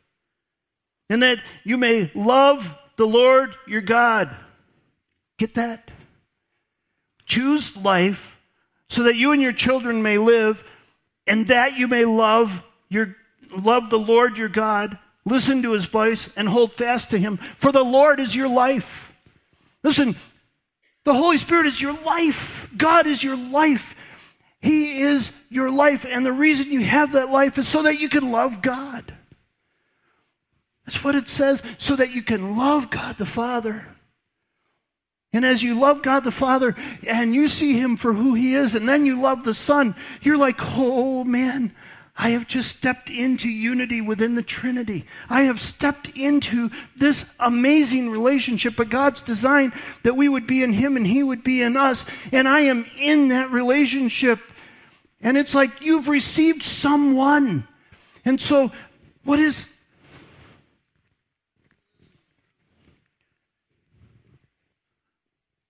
and 1.09 1.21
that 1.21 1.39
you 1.63 1.77
may 1.77 2.12
love 2.15 2.73
the 2.95 3.05
Lord 3.05 3.55
your 3.67 3.81
God. 3.81 4.33
Get 5.38 5.55
that? 5.55 5.91
Choose 7.25 7.75
life 7.75 8.38
so 8.88 9.03
that 9.03 9.15
you 9.15 9.31
and 9.31 9.41
your 9.41 9.51
children 9.51 10.01
may 10.01 10.17
live 10.17 10.63
and 11.27 11.47
that 11.47 11.77
you 11.77 11.88
may 11.88 12.05
love 12.05 12.62
your 12.89 13.15
love 13.55 13.89
the 13.89 13.99
Lord 13.99 14.38
your 14.38 14.49
God, 14.49 14.97
listen 15.25 15.62
to 15.63 15.73
his 15.73 15.86
voice 15.86 16.29
and 16.36 16.49
hold 16.49 16.73
fast 16.73 17.12
to 17.12 17.17
him, 17.17 17.38
for 17.59 17.71
the 17.71 17.83
Lord 17.83 18.19
is 18.19 18.36
your 18.36 18.49
life. 18.49 19.12
Listen, 19.83 20.15
the 21.03 21.13
Holy 21.13 21.38
Spirit 21.38 21.67
is 21.67 21.81
your 21.81 21.99
life. 22.03 22.69
God 22.75 23.07
is 23.07 23.23
your 23.23 23.38
life. 23.38 23.95
He 24.62 25.01
is 25.01 25.31
your 25.49 25.69
life, 25.69 26.05
and 26.07 26.25
the 26.25 26.31
reason 26.31 26.71
you 26.71 26.86
have 26.86 27.12
that 27.12 27.29
life 27.29 27.57
is 27.57 27.67
so 27.67 27.83
that 27.83 27.99
you 27.99 28.07
can 28.07 28.31
love 28.31 28.62
God. 28.62 29.13
That's 30.86 31.03
what 31.03 31.15
it 31.15 31.27
says, 31.27 31.62
so 31.77 31.97
that 31.97 32.12
you 32.12 32.21
can 32.21 32.57
love 32.57 32.89
God 32.89 33.17
the 33.17 33.25
Father. 33.25 33.88
And 35.33 35.43
as 35.43 35.63
you 35.63 35.77
love 35.77 36.03
God 36.03 36.23
the 36.23 36.31
Father 36.31 36.75
and 37.05 37.33
you 37.33 37.47
see 37.47 37.73
Him 37.73 37.97
for 37.97 38.13
who 38.13 38.35
He 38.35 38.53
is, 38.53 38.75
and 38.75 38.87
then 38.87 39.05
you 39.05 39.19
love 39.19 39.43
the 39.43 39.55
Son, 39.55 39.95
you're 40.21 40.37
like, 40.37 40.57
oh 40.59 41.23
man, 41.23 41.73
I 42.15 42.29
have 42.29 42.47
just 42.47 42.77
stepped 42.77 43.09
into 43.09 43.49
unity 43.49 43.99
within 43.99 44.35
the 44.35 44.43
Trinity. 44.43 45.07
I 45.29 45.43
have 45.43 45.59
stepped 45.59 46.09
into 46.09 46.69
this 46.95 47.25
amazing 47.39 48.11
relationship 48.11 48.79
of 48.79 48.91
God's 48.91 49.21
design 49.21 49.73
that 50.03 50.15
we 50.15 50.29
would 50.29 50.45
be 50.45 50.61
in 50.61 50.73
Him 50.73 50.95
and 50.95 51.07
He 51.07 51.23
would 51.23 51.43
be 51.43 51.63
in 51.63 51.75
us. 51.75 52.05
And 52.31 52.47
I 52.47 52.61
am 52.61 52.85
in 52.97 53.29
that 53.29 53.51
relationship. 53.51 54.39
And 55.21 55.37
it's 55.37 55.55
like 55.55 55.81
you've 55.81 56.07
received 56.07 56.61
someone. 56.61 57.67
And 58.23 58.39
so, 58.39 58.71
what 59.23 59.39
is 59.39 59.65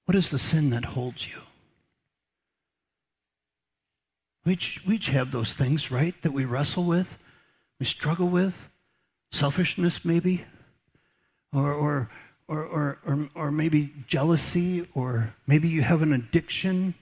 What 0.05 0.15
is 0.15 0.29
the 0.29 0.39
sin 0.39 0.69
that 0.71 0.85
holds 0.85 1.27
you? 1.27 1.41
We 4.45 4.53
each, 4.53 4.81
we 4.85 4.95
each 4.95 5.09
have 5.09 5.31
those 5.31 5.53
things, 5.53 5.89
right, 5.89 6.15
that 6.21 6.33
we 6.33 6.43
wrestle 6.43 6.83
with, 6.83 7.17
we 7.79 7.85
struggle 7.85 8.27
with. 8.27 8.53
Selfishness, 9.31 10.05
maybe, 10.05 10.45
or, 11.51 11.73
or, 11.73 12.11
or, 12.47 12.99
or, 13.03 13.29
or, 13.33 13.49
maybe 13.49 13.91
jealousy, 14.05 14.87
or 14.93 15.33
maybe 15.47 15.67
you 15.67 15.81
have 15.81 16.03
an 16.03 16.13
addiction. 16.13 16.93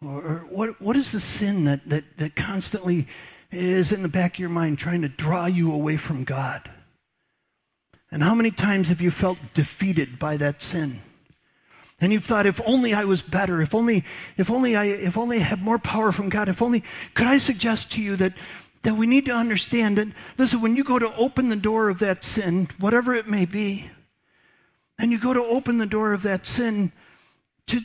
Or, 0.00 0.22
or 0.22 0.46
what, 0.50 0.80
what 0.80 0.96
is 0.96 1.10
the 1.10 1.18
sin 1.18 1.64
that, 1.64 1.88
that, 1.88 2.04
that 2.18 2.36
constantly 2.36 3.08
is 3.50 3.90
in 3.90 4.02
the 4.02 4.08
back 4.08 4.34
of 4.34 4.38
your 4.38 4.50
mind 4.50 4.78
trying 4.78 5.02
to 5.02 5.08
draw 5.08 5.46
you 5.46 5.72
away 5.72 5.96
from 5.96 6.22
God? 6.22 6.70
And 8.12 8.22
how 8.22 8.36
many 8.36 8.52
times 8.52 8.86
have 8.86 9.00
you 9.00 9.10
felt 9.10 9.38
defeated 9.52 10.20
by 10.20 10.36
that 10.36 10.62
sin? 10.62 11.02
And 12.00 12.12
you've 12.12 12.24
thought, 12.24 12.46
if 12.46 12.60
only 12.64 12.94
I 12.94 13.04
was 13.04 13.22
better, 13.22 13.60
if 13.60 13.74
only, 13.74 14.04
if 14.36 14.50
only 14.50 14.76
I, 14.76 14.84
if 14.84 15.16
only 15.16 15.38
I 15.38 15.42
had 15.42 15.60
more 15.60 15.78
power 15.78 16.12
from 16.12 16.28
God, 16.28 16.48
if 16.48 16.62
only, 16.62 16.84
could 17.14 17.26
I 17.26 17.38
suggest 17.38 17.90
to 17.92 18.02
you 18.02 18.14
that, 18.16 18.34
that 18.82 18.94
we 18.94 19.06
need 19.06 19.26
to 19.26 19.32
understand 19.32 19.98
that, 19.98 20.08
listen, 20.36 20.60
when 20.60 20.76
you 20.76 20.84
go 20.84 20.98
to 21.00 21.14
open 21.16 21.48
the 21.48 21.56
door 21.56 21.88
of 21.88 21.98
that 21.98 22.24
sin, 22.24 22.68
whatever 22.78 23.14
it 23.14 23.26
may 23.26 23.46
be, 23.46 23.90
and 24.98 25.10
you 25.10 25.18
go 25.18 25.34
to 25.34 25.42
open 25.42 25.78
the 25.78 25.86
door 25.86 26.12
of 26.12 26.22
that 26.22 26.46
sin, 26.46 26.92
to, 27.66 27.80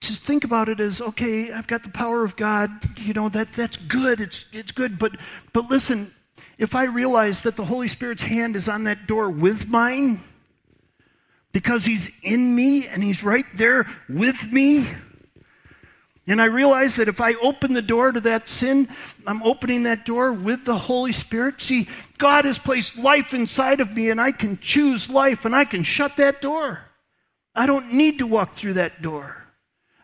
to 0.00 0.12
think 0.12 0.42
about 0.42 0.68
it 0.68 0.80
as, 0.80 1.00
okay, 1.00 1.52
I've 1.52 1.68
got 1.68 1.84
the 1.84 1.90
power 1.90 2.24
of 2.24 2.34
God, 2.34 2.98
you 2.98 3.12
know, 3.12 3.28
that, 3.28 3.52
that's 3.52 3.76
good, 3.76 4.20
it's, 4.20 4.44
it's 4.52 4.72
good, 4.72 4.98
but, 4.98 5.12
but 5.52 5.70
listen, 5.70 6.12
if 6.58 6.74
I 6.74 6.84
realize 6.84 7.42
that 7.42 7.54
the 7.54 7.64
Holy 7.64 7.86
Spirit's 7.86 8.24
hand 8.24 8.56
is 8.56 8.68
on 8.68 8.84
that 8.84 9.06
door 9.06 9.30
with 9.30 9.68
mine, 9.68 10.22
because 11.56 11.86
he's 11.86 12.10
in 12.22 12.54
me 12.54 12.86
and 12.86 13.02
he's 13.02 13.24
right 13.24 13.46
there 13.54 13.86
with 14.10 14.52
me, 14.52 14.86
And 16.26 16.42
I 16.42 16.44
realize 16.44 16.96
that 16.96 17.08
if 17.08 17.18
I 17.18 17.32
open 17.34 17.72
the 17.72 17.80
door 17.80 18.12
to 18.12 18.20
that 18.20 18.46
sin, 18.46 18.88
I'm 19.26 19.42
opening 19.42 19.84
that 19.84 20.04
door 20.04 20.34
with 20.34 20.66
the 20.66 20.76
Holy 20.76 21.12
Spirit. 21.12 21.62
See, 21.62 21.88
God 22.18 22.44
has 22.44 22.58
placed 22.58 22.98
life 22.98 23.32
inside 23.32 23.80
of 23.80 23.92
me, 23.92 24.10
and 24.10 24.20
I 24.20 24.32
can 24.32 24.58
choose 24.58 25.08
life, 25.08 25.46
and 25.46 25.56
I 25.56 25.64
can 25.64 25.82
shut 25.82 26.18
that 26.18 26.42
door. 26.42 26.80
I 27.54 27.64
don't 27.64 27.94
need 27.94 28.18
to 28.18 28.26
walk 28.26 28.54
through 28.54 28.74
that 28.74 29.00
door. 29.00 29.44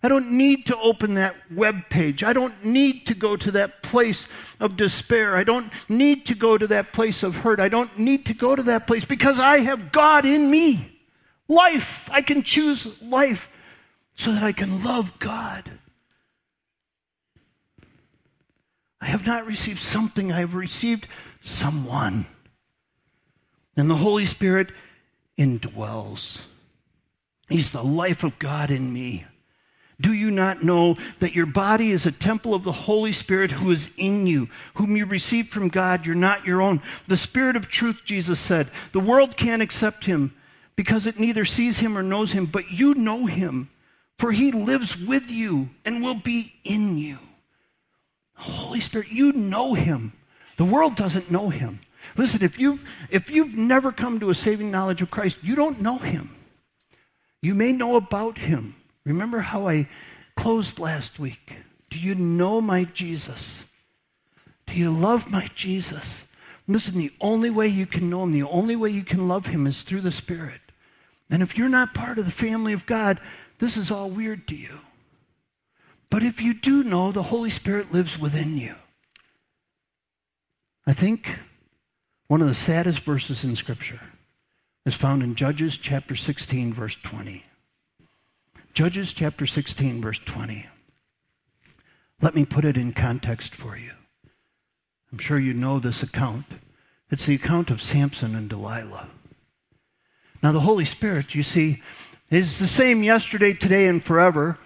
I 0.02 0.08
don't 0.08 0.32
need 0.32 0.64
to 0.66 0.78
open 0.78 1.14
that 1.14 1.36
web 1.50 1.90
page. 1.90 2.24
I 2.24 2.32
don't 2.32 2.64
need 2.64 3.06
to 3.08 3.14
go 3.14 3.36
to 3.36 3.50
that 3.50 3.82
place 3.82 4.26
of 4.58 4.78
despair. 4.78 5.36
I 5.36 5.44
don't 5.44 5.70
need 5.86 6.24
to 6.26 6.34
go 6.34 6.56
to 6.56 6.66
that 6.68 6.94
place 6.94 7.22
of 7.22 7.36
hurt. 7.36 7.60
I 7.60 7.68
don't 7.68 7.98
need 7.98 8.24
to 8.26 8.32
go 8.32 8.56
to 8.56 8.62
that 8.62 8.86
place 8.86 9.04
because 9.04 9.38
I 9.38 9.58
have 9.58 9.92
God 9.92 10.24
in 10.24 10.50
me. 10.50 10.91
Life. 11.48 12.08
I 12.10 12.22
can 12.22 12.42
choose 12.42 12.88
life 13.00 13.48
so 14.14 14.32
that 14.32 14.42
I 14.42 14.52
can 14.52 14.82
love 14.84 15.18
God. 15.18 15.70
I 19.00 19.06
have 19.06 19.26
not 19.26 19.46
received 19.46 19.80
something, 19.80 20.30
I 20.32 20.38
have 20.38 20.54
received 20.54 21.08
someone. 21.42 22.26
And 23.76 23.90
the 23.90 23.96
Holy 23.96 24.26
Spirit 24.26 24.70
indwells. 25.36 26.38
He's 27.48 27.72
the 27.72 27.82
life 27.82 28.22
of 28.22 28.38
God 28.38 28.70
in 28.70 28.92
me. 28.92 29.26
Do 30.00 30.12
you 30.12 30.30
not 30.30 30.64
know 30.64 30.96
that 31.20 31.34
your 31.34 31.46
body 31.46 31.90
is 31.90 32.06
a 32.06 32.12
temple 32.12 32.54
of 32.54 32.64
the 32.64 32.72
Holy 32.72 33.12
Spirit 33.12 33.52
who 33.52 33.70
is 33.70 33.90
in 33.96 34.26
you, 34.26 34.48
whom 34.74 34.96
you 34.96 35.04
received 35.04 35.50
from 35.50 35.68
God? 35.68 36.06
You're 36.06 36.14
not 36.14 36.44
your 36.44 36.62
own. 36.62 36.82
The 37.08 37.16
Spirit 37.16 37.56
of 37.56 37.68
truth, 37.68 38.00
Jesus 38.04 38.40
said. 38.40 38.70
The 38.92 39.00
world 39.00 39.36
can't 39.36 39.62
accept 39.62 40.06
him 40.06 40.34
because 40.76 41.06
it 41.06 41.18
neither 41.18 41.44
sees 41.44 41.78
him 41.78 41.96
or 41.96 42.02
knows 42.02 42.32
him, 42.32 42.46
but 42.46 42.70
you 42.70 42.94
know 42.94 43.26
him, 43.26 43.70
for 44.18 44.32
he 44.32 44.52
lives 44.52 44.96
with 44.96 45.30
you 45.30 45.70
and 45.84 46.02
will 46.02 46.14
be 46.14 46.54
in 46.64 46.96
you. 46.98 47.18
Holy 48.34 48.80
Spirit, 48.80 49.08
you 49.10 49.32
know 49.32 49.74
him. 49.74 50.12
The 50.56 50.64
world 50.64 50.96
doesn't 50.96 51.30
know 51.30 51.48
him. 51.48 51.80
Listen, 52.16 52.42
if 52.42 52.58
you've, 52.58 52.84
if 53.10 53.30
you've 53.30 53.54
never 53.54 53.92
come 53.92 54.20
to 54.20 54.30
a 54.30 54.34
saving 54.34 54.70
knowledge 54.70 55.02
of 55.02 55.10
Christ, 55.10 55.38
you 55.42 55.54
don't 55.54 55.80
know 55.80 55.98
him. 55.98 56.34
You 57.40 57.54
may 57.54 57.72
know 57.72 57.96
about 57.96 58.38
him. 58.38 58.74
Remember 59.04 59.40
how 59.40 59.68
I 59.68 59.88
closed 60.36 60.78
last 60.78 61.18
week? 61.18 61.56
Do 61.90 61.98
you 61.98 62.14
know 62.14 62.60
my 62.60 62.84
Jesus? 62.84 63.64
Do 64.66 64.74
you 64.74 64.90
love 64.90 65.30
my 65.30 65.48
Jesus? 65.54 66.24
Listen, 66.68 66.96
the 66.96 67.12
only 67.20 67.50
way 67.50 67.68
you 67.68 67.86
can 67.86 68.08
know 68.08 68.22
him, 68.22 68.32
the 68.32 68.44
only 68.44 68.76
way 68.76 68.90
you 68.90 69.04
can 69.04 69.28
love 69.28 69.46
him 69.46 69.66
is 69.66 69.82
through 69.82 70.00
the 70.00 70.10
Spirit. 70.10 70.61
And 71.32 71.42
if 71.42 71.56
you're 71.56 71.70
not 71.70 71.94
part 71.94 72.18
of 72.18 72.26
the 72.26 72.30
family 72.30 72.74
of 72.74 72.84
God, 72.84 73.18
this 73.58 73.78
is 73.78 73.90
all 73.90 74.10
weird 74.10 74.46
to 74.48 74.54
you. 74.54 74.80
But 76.10 76.22
if 76.22 76.42
you 76.42 76.52
do 76.52 76.84
know, 76.84 77.10
the 77.10 77.22
Holy 77.22 77.48
Spirit 77.48 77.90
lives 77.90 78.18
within 78.18 78.58
you. 78.58 78.74
I 80.86 80.92
think 80.92 81.38
one 82.26 82.42
of 82.42 82.48
the 82.48 82.54
saddest 82.54 83.00
verses 83.00 83.44
in 83.44 83.56
Scripture 83.56 84.00
is 84.84 84.92
found 84.92 85.22
in 85.22 85.34
Judges 85.34 85.78
chapter 85.78 86.14
16, 86.14 86.74
verse 86.74 86.96
20. 87.02 87.46
Judges 88.74 89.14
chapter 89.14 89.46
16, 89.46 90.02
verse 90.02 90.18
20. 90.18 90.66
Let 92.20 92.34
me 92.34 92.44
put 92.44 92.66
it 92.66 92.76
in 92.76 92.92
context 92.92 93.54
for 93.54 93.78
you. 93.78 93.92
I'm 95.10 95.18
sure 95.18 95.38
you 95.38 95.54
know 95.54 95.78
this 95.78 96.02
account. 96.02 96.44
It's 97.10 97.24
the 97.24 97.36
account 97.36 97.70
of 97.70 97.80
Samson 97.80 98.34
and 98.34 98.50
Delilah. 98.50 99.08
Now, 100.42 100.52
the 100.52 100.60
Holy 100.60 100.84
Spirit, 100.84 101.34
you 101.34 101.42
see, 101.42 101.80
is 102.30 102.58
the 102.58 102.66
same 102.66 103.02
yesterday, 103.02 103.52
today, 103.52 103.86
and 103.86 104.02
forever. 104.02 104.58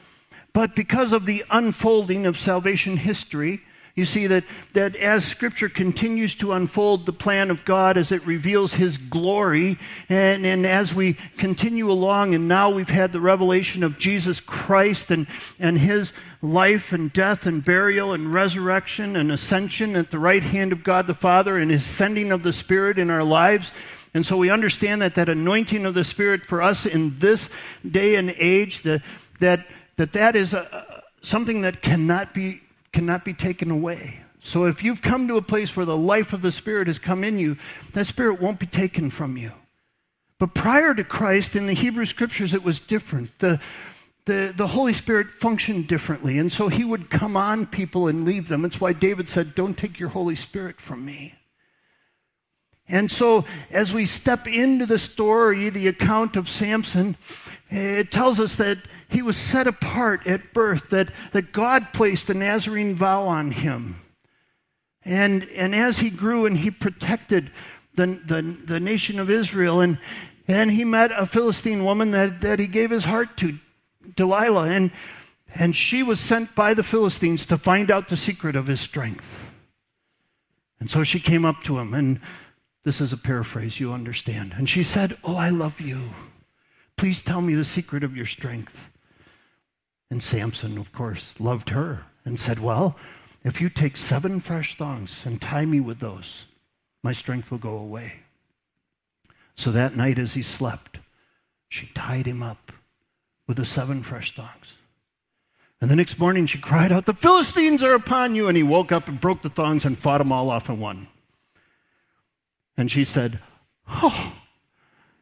But 0.53 0.75
because 0.75 1.12
of 1.12 1.27
the 1.27 1.45
unfolding 1.51 2.25
of 2.25 2.39
salvation 2.39 2.97
history, 2.97 3.61
you 3.97 4.05
see 4.05 4.27
that, 4.27 4.45
that 4.75 4.95
as 4.97 5.25
Scripture 5.25 5.71
continues 5.71 6.35
to 6.37 6.53
unfold 6.53 7.07
the 7.07 7.15
plan 7.15 7.51
of 7.51 7.65
God 7.65 7.97
as 7.97 8.12
it 8.12 8.25
reveals 8.27 8.75
His 8.75 8.99
glory, 8.99 9.79
and, 10.11 10.45
and 10.47 10.67
as 10.67 10.93
we 10.93 11.15
continue 11.39 11.91
along, 11.91 12.35
and 12.35 12.47
now 12.47 12.69
we've 12.69 12.91
had 12.91 13.12
the 13.12 13.21
revelation 13.21 13.83
of 13.83 13.99
Jesus 13.99 14.39
Christ 14.39 15.11
and, 15.11 15.27
and 15.59 15.79
His 15.79 16.12
life 16.43 16.93
and 16.93 17.11
death 17.11 17.47
and 17.47 17.65
burial 17.65 18.12
and 18.12 18.33
resurrection 18.33 19.17
and 19.17 19.33
ascension 19.33 19.97
at 19.97 20.11
the 20.11 20.19
right 20.19 20.43
hand 20.43 20.73
of 20.73 20.85
God 20.85 21.07
the 21.07 21.15
Father 21.15 21.57
and 21.57 21.71
His 21.71 21.85
sending 21.85 22.33
of 22.33 22.43
the 22.43 22.53
Spirit 22.53 22.99
in 22.99 23.09
our 23.09 23.25
lives. 23.25 23.73
And 24.16 24.26
so 24.26 24.37
we 24.37 24.50
understand 24.50 25.02
that 25.02 25.14
that 25.14 25.29
anointing 25.29 25.87
of 25.87 25.94
the 25.94 26.02
Spirit 26.02 26.46
for 26.46 26.62
us 26.62 26.87
in 26.87 27.18
this 27.18 27.48
day 27.88 28.16
and 28.16 28.31
age, 28.31 28.83
the, 28.83 29.02
that 29.40 29.66
that 29.96 30.12
that 30.12 30.37
is 30.37 30.52
a, 30.52 31.02
something 31.22 31.62
that 31.62 31.83
cannot 31.83 32.33
be, 32.33 32.61
cannot 32.92 33.24
be 33.24 33.35
taken 33.35 33.70
away. 33.70 34.20
So 34.40 34.64
if 34.64 34.83
you've 34.83 35.02
come 35.02 35.26
to 35.29 35.37
a 35.37 35.42
place 35.42 35.76
where 35.76 35.87
the 35.87 35.96
life 35.96 36.33
of 36.33 36.42
the 36.42 36.52
Spirit 36.52 36.87
has 36.87 36.98
come 36.98 37.24
in 37.24 37.38
you, 37.38 37.57
that 37.94 38.07
Spirit 38.07 38.40
won't 38.40 38.61
be 38.61 38.66
taken 38.66 39.11
from 39.11 39.37
you. 39.37 39.52
But 40.38 40.55
prior 40.55 40.94
to 40.94 41.02
Christ, 41.02 41.57
in 41.57 41.66
the 41.66 41.74
Hebrew 41.74 42.05
Scriptures, 42.05 42.55
it 42.55 42.62
was 42.62 42.79
different. 42.79 43.38
The, 43.38 43.59
the, 44.26 44.52
the 44.55 44.68
Holy 44.68 44.92
Spirit 44.92 45.31
functioned 45.31 45.88
differently. 45.88 46.38
And 46.38 46.52
so 46.52 46.68
he 46.68 46.85
would 46.85 47.11
come 47.11 47.37
on 47.37 47.66
people 47.66 48.07
and 48.07 48.24
leave 48.24 48.48
them. 48.48 48.64
It's 48.64 48.81
why 48.81 48.92
David 48.92 49.31
said, 49.31 49.55
Don't 49.55 49.76
take 49.76 49.98
your 49.98 50.11
Holy 50.11 50.37
Spirit 50.37 50.81
from 50.81 51.05
me. 51.05 51.35
And 52.88 53.11
so, 53.11 53.44
as 53.70 53.92
we 53.92 54.07
step 54.07 54.46
into 54.46 54.87
the 54.87 54.99
story, 54.99 55.70
the 55.70 55.88
account 55.88 56.37
of 56.37 56.49
Samson, 56.49 57.16
it 57.68 58.12
tells 58.12 58.38
us 58.38 58.55
that 58.57 58.79
he 59.09 59.22
was 59.22 59.37
set 59.37 59.66
apart 59.66 60.27
at 60.27 60.53
birth, 60.53 60.90
that, 60.90 61.11
that 61.33 61.53
God 61.53 61.92
placed 61.92 62.31
a 62.31 62.35
Nazarene 62.35 62.94
vow 62.94 63.27
on 63.27 63.51
him. 63.51 64.01
And, 65.05 65.44
and 65.51 65.75
as 65.75 65.99
he 65.99 66.11
grew 66.11 66.46
and 66.46 66.59
he 66.59 66.70
protected 66.70 67.51
the, 67.94 68.20
the, 68.25 68.57
the 68.64 68.81
nation 68.81 69.18
of 69.18 69.31
Israel, 69.31 69.81
and, 69.81 69.99
and 70.46 70.70
he 70.70 70.85
met 70.85 71.11
a 71.12 71.27
Philistine 71.27 71.85
woman 71.85 72.11
that, 72.12 72.40
that 72.40 72.59
he 72.59 72.66
gave 72.66 72.90
his 72.90 73.05
heart 73.05 73.37
to, 73.38 73.59
Delilah, 74.14 74.68
and, 74.68 74.92
and 75.55 75.75
she 75.75 76.03
was 76.03 76.20
sent 76.20 76.55
by 76.55 76.75
the 76.75 76.83
Philistines 76.83 77.46
to 77.46 77.59
find 77.59 77.90
out 77.90 78.09
the 78.09 78.16
secret 78.16 78.55
of 78.55 78.66
his 78.66 78.81
strength. 78.81 79.38
And 80.79 80.90
so 80.90 81.03
she 81.03 81.18
came 81.18 81.44
up 81.44 81.62
to 81.64 81.79
him, 81.79 81.94
and 81.94 82.20
this 82.87 83.01
is 83.01 83.12
a 83.12 83.16
paraphrase, 83.16 83.81
you 83.81 83.92
understand. 83.92 84.55
And 84.57 84.68
she 84.68 84.85
said, 84.85 85.18
Oh, 85.25 85.35
I 85.35 85.51
love 85.51 85.81
you. 85.81 86.11
Please 86.96 87.20
tell 87.20 87.40
me 87.40 87.53
the 87.57 87.64
secret 87.64 88.05
of 88.05 88.16
your 88.16 88.27
strength. 88.27 88.79
And 90.09 90.22
Samson, 90.22 90.79
of 90.79 90.92
course, 90.92 91.35
loved 91.40 91.70
her 91.70 92.05
and 92.25 92.38
said, 92.38 92.61
Well, 92.61 92.94
if 93.42 93.61
you 93.61 93.70
take 93.70 93.96
seven 93.96 94.38
fresh 94.38 94.79
thongs 94.79 95.27
and 95.27 95.42
tie 95.42 95.64
me 95.64 95.81
with 95.81 95.99
those, 95.99 96.46
my 97.03 97.11
strength 97.11 97.51
will 97.51 97.59
go 97.59 97.77
away. 97.77 98.20
So 99.57 99.72
that 99.72 99.96
night, 99.96 100.16
as 100.16 100.35
he 100.35 100.42
slept, 100.42 101.01
she 101.68 101.90
tied 101.92 102.27
him 102.27 102.40
up 102.40 102.70
with 103.49 103.57
the 103.57 103.64
seven 103.64 104.05
fresh 104.05 104.33
thongs. 104.33 104.75
And 105.81 105.90
the 105.90 105.96
next 105.96 106.20
morning, 106.20 106.46
she 106.46 106.59
cried 106.59 106.92
out, 106.92 107.07
The 107.07 107.14
Philistines 107.14 107.83
are 107.83 107.94
upon 107.94 108.37
you. 108.37 108.46
And 108.46 108.57
he 108.57 108.62
woke 108.62 108.92
up 108.92 109.09
and 109.09 109.20
broke 109.20 109.42
the 109.42 109.51
thongs 109.51 109.85
and 109.85 109.99
fought 109.99 110.18
them 110.18 110.31
all 110.31 110.51
off 110.51 110.68
in 110.68 110.79
one. 110.79 111.09
And 112.77 112.91
she 112.91 113.05
said, 113.05 113.41
Oh, 113.89 114.33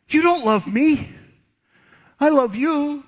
you 0.08 0.22
don't 0.22 0.44
love 0.44 0.66
me. 0.66 1.10
I 2.18 2.28
love 2.28 2.56
you. 2.56 3.04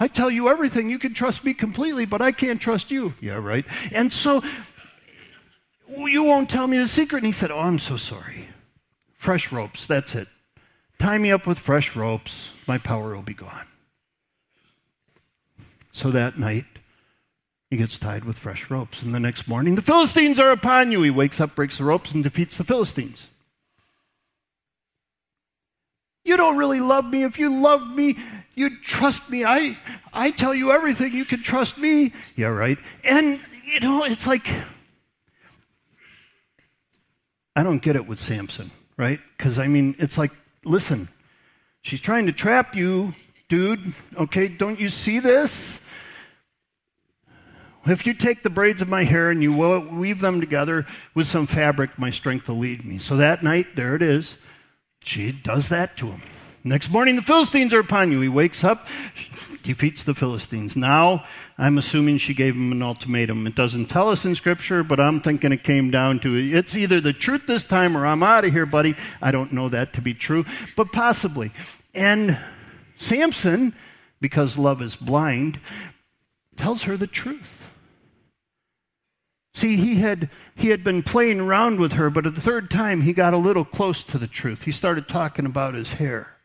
I 0.00 0.08
tell 0.08 0.30
you 0.30 0.48
everything. 0.48 0.90
You 0.90 0.98
can 0.98 1.14
trust 1.14 1.44
me 1.44 1.54
completely, 1.54 2.04
but 2.04 2.22
I 2.22 2.32
can't 2.32 2.60
trust 2.60 2.90
you. 2.90 3.14
Yeah, 3.20 3.34
right. 3.34 3.64
And 3.90 4.12
so 4.12 4.42
you 5.88 6.22
won't 6.22 6.50
tell 6.50 6.66
me 6.66 6.78
the 6.78 6.88
secret. 6.88 7.18
And 7.18 7.26
he 7.26 7.32
said, 7.32 7.50
Oh, 7.50 7.60
I'm 7.60 7.78
so 7.78 7.96
sorry. 7.96 8.48
Fresh 9.16 9.50
ropes, 9.50 9.86
that's 9.86 10.14
it. 10.14 10.28
Tie 10.98 11.18
me 11.18 11.30
up 11.32 11.46
with 11.46 11.58
fresh 11.58 11.96
ropes. 11.96 12.50
My 12.66 12.78
power 12.78 13.14
will 13.14 13.22
be 13.22 13.34
gone. 13.34 13.66
So 15.92 16.10
that 16.10 16.38
night, 16.38 16.66
he 17.70 17.76
gets 17.76 17.98
tied 17.98 18.24
with 18.24 18.38
fresh 18.38 18.70
ropes. 18.70 19.02
And 19.02 19.14
the 19.14 19.20
next 19.20 19.48
morning, 19.48 19.74
the 19.74 19.82
Philistines 19.82 20.38
are 20.38 20.50
upon 20.50 20.92
you. 20.92 21.02
He 21.02 21.10
wakes 21.10 21.40
up, 21.40 21.54
breaks 21.54 21.78
the 21.78 21.84
ropes, 21.84 22.12
and 22.12 22.22
defeats 22.22 22.56
the 22.56 22.64
Philistines. 22.64 23.28
You 26.28 26.36
don't 26.36 26.58
really 26.58 26.80
love 26.80 27.06
me. 27.06 27.22
If 27.22 27.38
you 27.38 27.58
love 27.58 27.86
me, 27.88 28.18
you'd 28.54 28.82
trust 28.82 29.30
me. 29.30 29.46
I, 29.46 29.78
I 30.12 30.30
tell 30.30 30.54
you 30.54 30.72
everything. 30.72 31.14
You 31.14 31.24
can 31.24 31.42
trust 31.42 31.78
me. 31.78 32.12
Yeah, 32.36 32.48
right. 32.48 32.76
And, 33.02 33.40
you 33.64 33.80
know, 33.80 34.04
it's 34.04 34.26
like, 34.26 34.46
I 37.56 37.62
don't 37.62 37.80
get 37.80 37.96
it 37.96 38.06
with 38.06 38.20
Samson, 38.20 38.70
right? 38.98 39.20
Because, 39.38 39.58
I 39.58 39.68
mean, 39.68 39.96
it's 39.98 40.18
like, 40.18 40.32
listen, 40.66 41.08
she's 41.80 42.02
trying 42.02 42.26
to 42.26 42.32
trap 42.32 42.76
you, 42.76 43.14
dude. 43.48 43.94
Okay, 44.14 44.48
don't 44.48 44.78
you 44.78 44.90
see 44.90 45.20
this? 45.20 45.80
If 47.86 48.06
you 48.06 48.12
take 48.12 48.42
the 48.42 48.50
braids 48.50 48.82
of 48.82 48.88
my 48.88 49.04
hair 49.04 49.30
and 49.30 49.42
you 49.42 49.56
weave 49.56 50.20
them 50.20 50.42
together 50.42 50.84
with 51.14 51.26
some 51.26 51.46
fabric, 51.46 51.98
my 51.98 52.10
strength 52.10 52.48
will 52.48 52.58
lead 52.58 52.84
me. 52.84 52.98
So 52.98 53.16
that 53.16 53.42
night, 53.42 53.76
there 53.76 53.94
it 53.94 54.02
is. 54.02 54.36
She 55.08 55.32
does 55.32 55.70
that 55.70 55.96
to 55.96 56.08
him. 56.08 56.22
Next 56.62 56.90
morning, 56.90 57.16
the 57.16 57.22
Philistines 57.22 57.72
are 57.72 57.80
upon 57.80 58.12
you. 58.12 58.20
He 58.20 58.28
wakes 58.28 58.62
up, 58.62 58.86
defeats 59.62 60.04
the 60.04 60.14
Philistines. 60.14 60.76
Now, 60.76 61.24
I'm 61.56 61.78
assuming 61.78 62.18
she 62.18 62.34
gave 62.34 62.54
him 62.54 62.72
an 62.72 62.82
ultimatum. 62.82 63.46
It 63.46 63.54
doesn't 63.54 63.86
tell 63.86 64.10
us 64.10 64.26
in 64.26 64.34
Scripture, 64.34 64.82
but 64.82 65.00
I'm 65.00 65.22
thinking 65.22 65.50
it 65.50 65.64
came 65.64 65.90
down 65.90 66.20
to 66.20 66.36
it's 66.36 66.76
either 66.76 67.00
the 67.00 67.14
truth 67.14 67.46
this 67.46 67.64
time 67.64 67.96
or 67.96 68.04
I'm 68.04 68.22
out 68.22 68.44
of 68.44 68.52
here, 68.52 68.66
buddy. 68.66 68.96
I 69.22 69.30
don't 69.30 69.50
know 69.50 69.70
that 69.70 69.94
to 69.94 70.02
be 70.02 70.12
true, 70.12 70.44
but 70.76 70.92
possibly. 70.92 71.52
And 71.94 72.38
Samson, 72.98 73.74
because 74.20 74.58
love 74.58 74.82
is 74.82 74.94
blind, 74.94 75.58
tells 76.56 76.82
her 76.82 76.98
the 76.98 77.06
truth. 77.06 77.57
See, 79.58 79.74
he 79.74 79.96
had, 79.96 80.30
he 80.54 80.68
had 80.68 80.84
been 80.84 81.02
playing 81.02 81.40
around 81.40 81.80
with 81.80 81.94
her, 81.94 82.10
but 82.10 82.26
at 82.26 82.36
the 82.36 82.40
third 82.40 82.70
time, 82.70 83.00
he 83.00 83.12
got 83.12 83.34
a 83.34 83.38
little 83.38 83.64
close 83.64 84.04
to 84.04 84.16
the 84.16 84.28
truth. 84.28 84.62
He 84.62 84.70
started 84.70 85.08
talking 85.08 85.46
about 85.46 85.74
his 85.74 85.94
hair. 85.94 86.36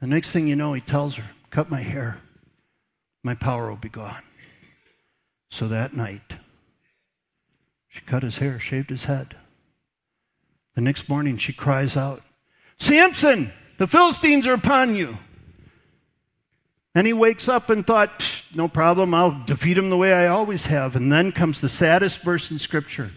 The 0.00 0.06
next 0.06 0.32
thing 0.32 0.48
you 0.48 0.56
know, 0.56 0.72
he 0.72 0.80
tells 0.80 1.16
her, 1.16 1.32
Cut 1.50 1.68
my 1.68 1.82
hair, 1.82 2.16
my 3.22 3.34
power 3.34 3.68
will 3.68 3.76
be 3.76 3.90
gone. 3.90 4.22
So 5.50 5.68
that 5.68 5.94
night, 5.94 6.36
she 7.88 8.00
cut 8.06 8.22
his 8.22 8.38
hair, 8.38 8.58
shaved 8.58 8.88
his 8.88 9.04
head. 9.04 9.36
The 10.74 10.80
next 10.80 11.10
morning, 11.10 11.36
she 11.36 11.52
cries 11.52 11.94
out, 11.94 12.22
Samson, 12.78 13.52
the 13.76 13.86
Philistines 13.86 14.46
are 14.46 14.54
upon 14.54 14.96
you. 14.96 15.18
And 16.94 17.06
he 17.06 17.12
wakes 17.12 17.48
up 17.48 17.70
and 17.70 17.86
thought, 17.86 18.24
no 18.54 18.66
problem, 18.66 19.14
I'll 19.14 19.44
defeat 19.44 19.78
him 19.78 19.90
the 19.90 19.96
way 19.96 20.12
I 20.12 20.26
always 20.26 20.66
have. 20.66 20.96
And 20.96 21.12
then 21.12 21.30
comes 21.30 21.60
the 21.60 21.68
saddest 21.68 22.22
verse 22.22 22.50
in 22.50 22.58
Scripture. 22.58 23.12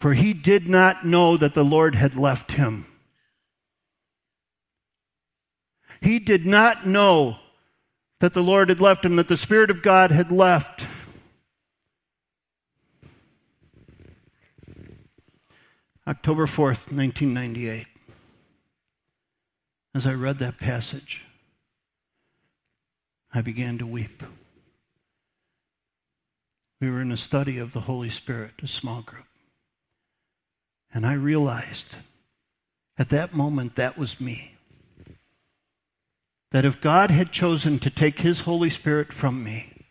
For 0.00 0.14
he 0.14 0.32
did 0.32 0.68
not 0.68 1.06
know 1.06 1.36
that 1.36 1.54
the 1.54 1.64
Lord 1.64 1.94
had 1.94 2.16
left 2.16 2.52
him. 2.52 2.86
He 6.00 6.18
did 6.18 6.46
not 6.46 6.86
know 6.86 7.36
that 8.20 8.34
the 8.34 8.42
Lord 8.42 8.68
had 8.68 8.80
left 8.80 9.04
him, 9.04 9.16
that 9.16 9.28
the 9.28 9.36
Spirit 9.36 9.70
of 9.70 9.82
God 9.82 10.10
had 10.10 10.30
left. 10.30 10.86
October 16.06 16.46
4th, 16.46 16.92
1998. 16.92 17.86
As 19.94 20.06
I 20.06 20.12
read 20.12 20.38
that 20.38 20.58
passage, 20.58 21.23
I 23.34 23.40
began 23.40 23.78
to 23.78 23.86
weep. 23.86 24.22
We 26.80 26.88
were 26.88 27.00
in 27.00 27.10
a 27.10 27.16
study 27.16 27.58
of 27.58 27.72
the 27.72 27.80
Holy 27.80 28.10
Spirit, 28.10 28.52
a 28.62 28.68
small 28.68 29.02
group. 29.02 29.26
And 30.92 31.04
I 31.04 31.14
realized 31.14 31.96
at 32.96 33.08
that 33.08 33.34
moment 33.34 33.74
that 33.74 33.98
was 33.98 34.20
me. 34.20 34.54
That 36.52 36.64
if 36.64 36.80
God 36.80 37.10
had 37.10 37.32
chosen 37.32 37.80
to 37.80 37.90
take 37.90 38.20
His 38.20 38.42
Holy 38.42 38.70
Spirit 38.70 39.12
from 39.12 39.42
me, 39.42 39.86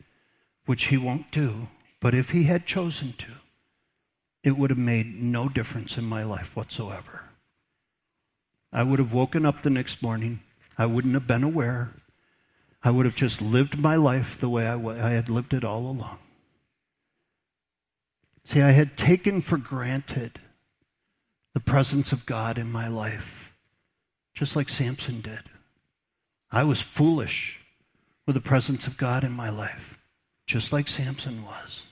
which 0.66 0.86
He 0.86 0.98
won't 0.98 1.30
do, 1.30 1.68
but 2.00 2.16
if 2.16 2.30
He 2.30 2.46
had 2.46 2.66
chosen 2.66 3.14
to, 3.18 3.32
it 4.44 4.58
would 4.58 4.70
have 4.70 4.80
made 4.80 5.22
no 5.22 5.50
difference 5.50 5.98
in 5.98 6.06
my 6.06 6.24
life 6.24 6.56
whatsoever. 6.56 7.26
I 8.72 8.84
would 8.84 9.00
have 9.00 9.12
woken 9.12 9.46
up 9.46 9.64
the 9.64 9.70
next 9.70 10.02
morning. 10.02 10.40
I 10.78 10.86
wouldn't 10.86 11.14
have 11.14 11.28
been 11.28 11.44
aware. 11.44 11.92
I 12.84 12.92
would 12.92 13.06
have 13.06 13.16
just 13.16 13.42
lived 13.42 13.80
my 13.80 13.96
life 13.96 14.38
the 14.40 14.50
way 14.50 14.68
I, 14.68 14.76
I 14.76 15.12
had 15.12 15.30
lived 15.30 15.54
it 15.54 15.64
all 15.64 15.88
along. 15.88 16.20
See, 18.44 18.62
I 18.62 18.72
had 18.72 18.98
taken 18.98 19.42
for 19.42 19.58
granted 19.58 20.40
the 21.54 21.62
presence 21.62 22.12
of 22.12 22.26
God 22.26 22.58
in 22.58 22.70
my 22.72 22.90
life, 22.90 23.54
just 24.34 24.56
like 24.56 24.70
Samson 24.70 25.22
did. 25.22 25.44
I 26.52 26.64
was 26.64 26.82
foolish 26.82 27.60
with 28.26 28.36
the 28.36 28.42
presence 28.42 28.86
of 28.86 28.98
God 28.98 29.24
in 29.24 29.32
my 29.32 29.50
life, 29.50 29.98
just 30.46 30.74
like 30.74 30.88
Samson 30.88 31.44
was. 31.44 31.84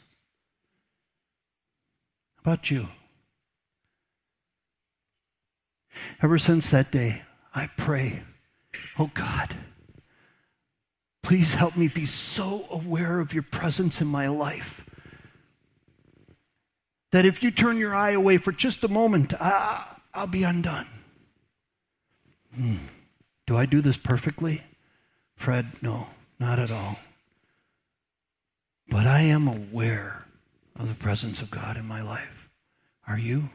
How 2.36 2.52
about 2.52 2.70
you? 2.70 2.90
Ever 6.22 6.38
since 6.38 6.70
that 6.70 6.92
day, 6.92 7.22
I 7.56 7.68
pray, 7.78 8.24
oh 9.00 9.12
God, 9.14 9.56
Please 11.24 11.54
help 11.54 11.78
me 11.78 11.88
be 11.88 12.06
so 12.06 12.66
aware 12.72 13.20
of 13.20 13.34
your 13.34 13.44
presence 13.44 14.02
in 14.02 14.08
my 14.08 14.28
life 14.28 14.84
that 17.12 17.26
if 17.26 17.44
you 17.44 17.52
turn 17.52 17.78
your 17.78 17.94
eye 17.94 18.12
away 18.12 18.38
for 18.38 18.52
just 18.52 18.84
a 18.84 18.88
moment, 18.88 19.34
I, 19.40 19.86
will 20.16 20.28
be 20.28 20.44
undone. 20.44 20.88
Hmm. 22.56 22.78
Do 23.46 23.58
I 23.58 23.66
do 23.66 23.82
this 23.82 23.98
perfectly? 23.98 24.64
Fred, 25.36 25.74
no, 25.82 26.08
not 26.40 26.58
at 26.58 26.72
all. 26.72 26.98
But 28.88 29.08
I 29.08 29.22
am 29.22 29.48
aware 29.48 30.26
of 30.78 30.88
the 30.88 30.96
presence 30.96 31.42
of 31.42 31.52
God 31.52 31.78
in 31.78 31.86
my 31.86 32.02
life. 32.02 32.50
Are 33.08 33.20
you? 33.20 33.50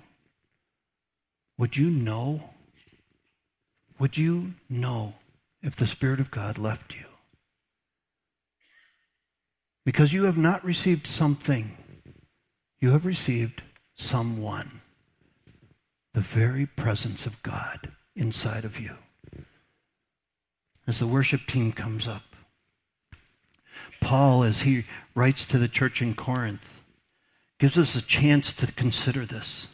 Would 1.59 1.77
you 1.77 1.91
know? 1.91 2.51
Would 3.99 4.19
you 4.19 4.55
know 4.69 5.15
if 5.63 5.77
the 5.77 5.87
Spirit 5.87 6.21
of 6.21 6.31
God 6.31 6.59
left 6.59 6.95
you? 6.95 7.06
Because 9.87 10.13
you 10.13 10.25
have 10.25 10.37
not 10.37 10.65
received 10.65 11.07
something, 11.07 11.77
you 12.81 12.91
have 12.91 13.07
received 13.07 13.63
someone. 13.95 14.81
The 16.13 16.21
very 16.21 16.67
presence 16.67 17.25
of 17.25 17.41
God 17.45 17.93
inside 18.17 18.65
of 18.65 18.81
you. 18.81 18.97
As 20.89 20.99
the 20.99 21.07
worship 21.07 21.47
team 21.47 21.71
comes 21.71 22.09
up, 22.09 22.25
Paul, 24.01 24.43
as 24.43 24.63
he 24.63 24.87
writes 25.15 25.45
to 25.45 25.59
the 25.59 25.69
church 25.69 26.03
in 26.03 26.15
Corinth, 26.15 26.83
gives 27.61 27.79
us 27.79 27.95
a 27.95 28.03
chance 28.03 28.53
to 28.55 28.67
consider 28.73 29.25
this. 29.25 29.69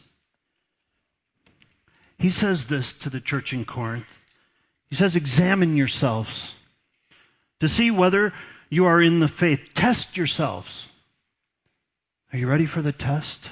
He 2.19 2.29
says 2.29 2.67
this 2.67 2.93
to 2.93 3.09
the 3.09 3.19
church 3.19 3.51
in 3.51 3.65
Corinth. 3.65 4.19
He 4.91 4.95
says, 4.95 5.15
Examine 5.15 5.75
yourselves 5.75 6.53
to 7.59 7.67
see 7.67 7.89
whether 7.89 8.31
you 8.73 8.87
are 8.87 9.01
in 9.01 9.19
the 9.19 9.27
faith. 9.27 9.59
Test 9.75 10.17
yourselves. 10.17 10.87
Are 12.31 12.39
you 12.39 12.47
ready 12.47 12.65
for 12.65 12.81
the 12.81 12.91
test? 12.91 13.51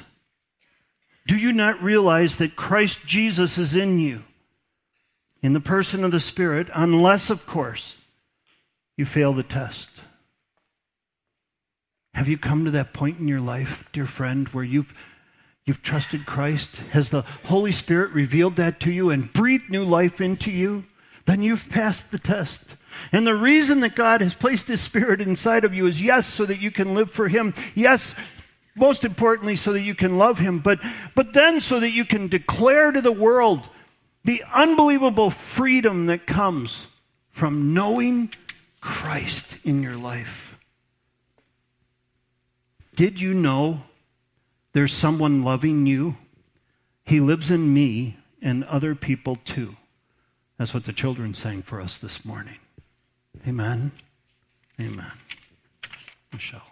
Do 1.27 1.37
you 1.37 1.53
not 1.53 1.81
realize 1.83 2.37
that 2.37 2.55
Christ 2.55 3.01
Jesus 3.05 3.59
is 3.59 3.75
in 3.75 3.99
you, 3.99 4.23
in 5.43 5.53
the 5.53 5.59
person 5.59 6.03
of 6.03 6.11
the 6.11 6.19
Spirit, 6.19 6.69
unless, 6.73 7.29
of 7.29 7.45
course, 7.45 7.93
you 8.97 9.05
fail 9.05 9.31
the 9.31 9.43
test? 9.43 9.89
Have 12.15 12.27
you 12.27 12.39
come 12.39 12.65
to 12.65 12.71
that 12.71 12.91
point 12.91 13.19
in 13.19 13.27
your 13.27 13.39
life, 13.39 13.85
dear 13.93 14.07
friend, 14.07 14.47
where 14.49 14.63
you've, 14.63 14.91
you've 15.65 15.83
trusted 15.83 16.25
Christ? 16.25 16.77
Has 16.93 17.09
the 17.09 17.21
Holy 17.45 17.71
Spirit 17.71 18.11
revealed 18.11 18.55
that 18.55 18.79
to 18.79 18.91
you 18.91 19.11
and 19.11 19.31
breathed 19.31 19.69
new 19.69 19.85
life 19.85 20.19
into 20.19 20.49
you? 20.49 20.85
Then 21.25 21.43
you've 21.43 21.69
passed 21.69 22.09
the 22.09 22.19
test. 22.19 22.75
And 23.11 23.25
the 23.25 23.35
reason 23.35 23.79
that 23.81 23.95
God 23.95 24.21
has 24.21 24.33
placed 24.33 24.67
His 24.67 24.81
Spirit 24.81 25.21
inside 25.21 25.63
of 25.63 25.73
you 25.73 25.87
is 25.87 26.01
yes, 26.01 26.25
so 26.25 26.45
that 26.45 26.59
you 26.59 26.71
can 26.71 26.93
live 26.93 27.11
for 27.11 27.27
Him. 27.27 27.53
Yes, 27.75 28.15
most 28.75 29.03
importantly, 29.03 29.55
so 29.55 29.73
that 29.73 29.81
you 29.81 29.95
can 29.95 30.17
love 30.17 30.39
Him, 30.39 30.59
but, 30.59 30.79
but 31.15 31.33
then 31.33 31.61
so 31.61 31.79
that 31.79 31.91
you 31.91 32.05
can 32.05 32.27
declare 32.27 32.91
to 32.91 33.01
the 33.01 33.11
world 33.11 33.67
the 34.23 34.43
unbelievable 34.53 35.29
freedom 35.29 36.05
that 36.05 36.27
comes 36.27 36.87
from 37.29 37.73
knowing 37.73 38.31
Christ 38.79 39.57
in 39.63 39.81
your 39.81 39.97
life. 39.97 40.55
Did 42.95 43.19
you 43.19 43.33
know 43.33 43.83
there's 44.73 44.93
someone 44.93 45.43
loving 45.43 45.85
you? 45.85 46.17
He 47.03 47.19
lives 47.19 47.49
in 47.49 47.73
me 47.73 48.17
and 48.41 48.63
other 48.65 48.95
people 48.95 49.37
too. 49.43 49.75
That's 50.57 50.73
what 50.73 50.85
the 50.85 50.93
children 50.93 51.33
sang 51.33 51.63
for 51.63 51.81
us 51.81 51.97
this 51.97 52.23
morning. 52.23 52.57
Amen. 53.47 53.91
Amen. 54.79 55.11
Michelle. 56.31 56.70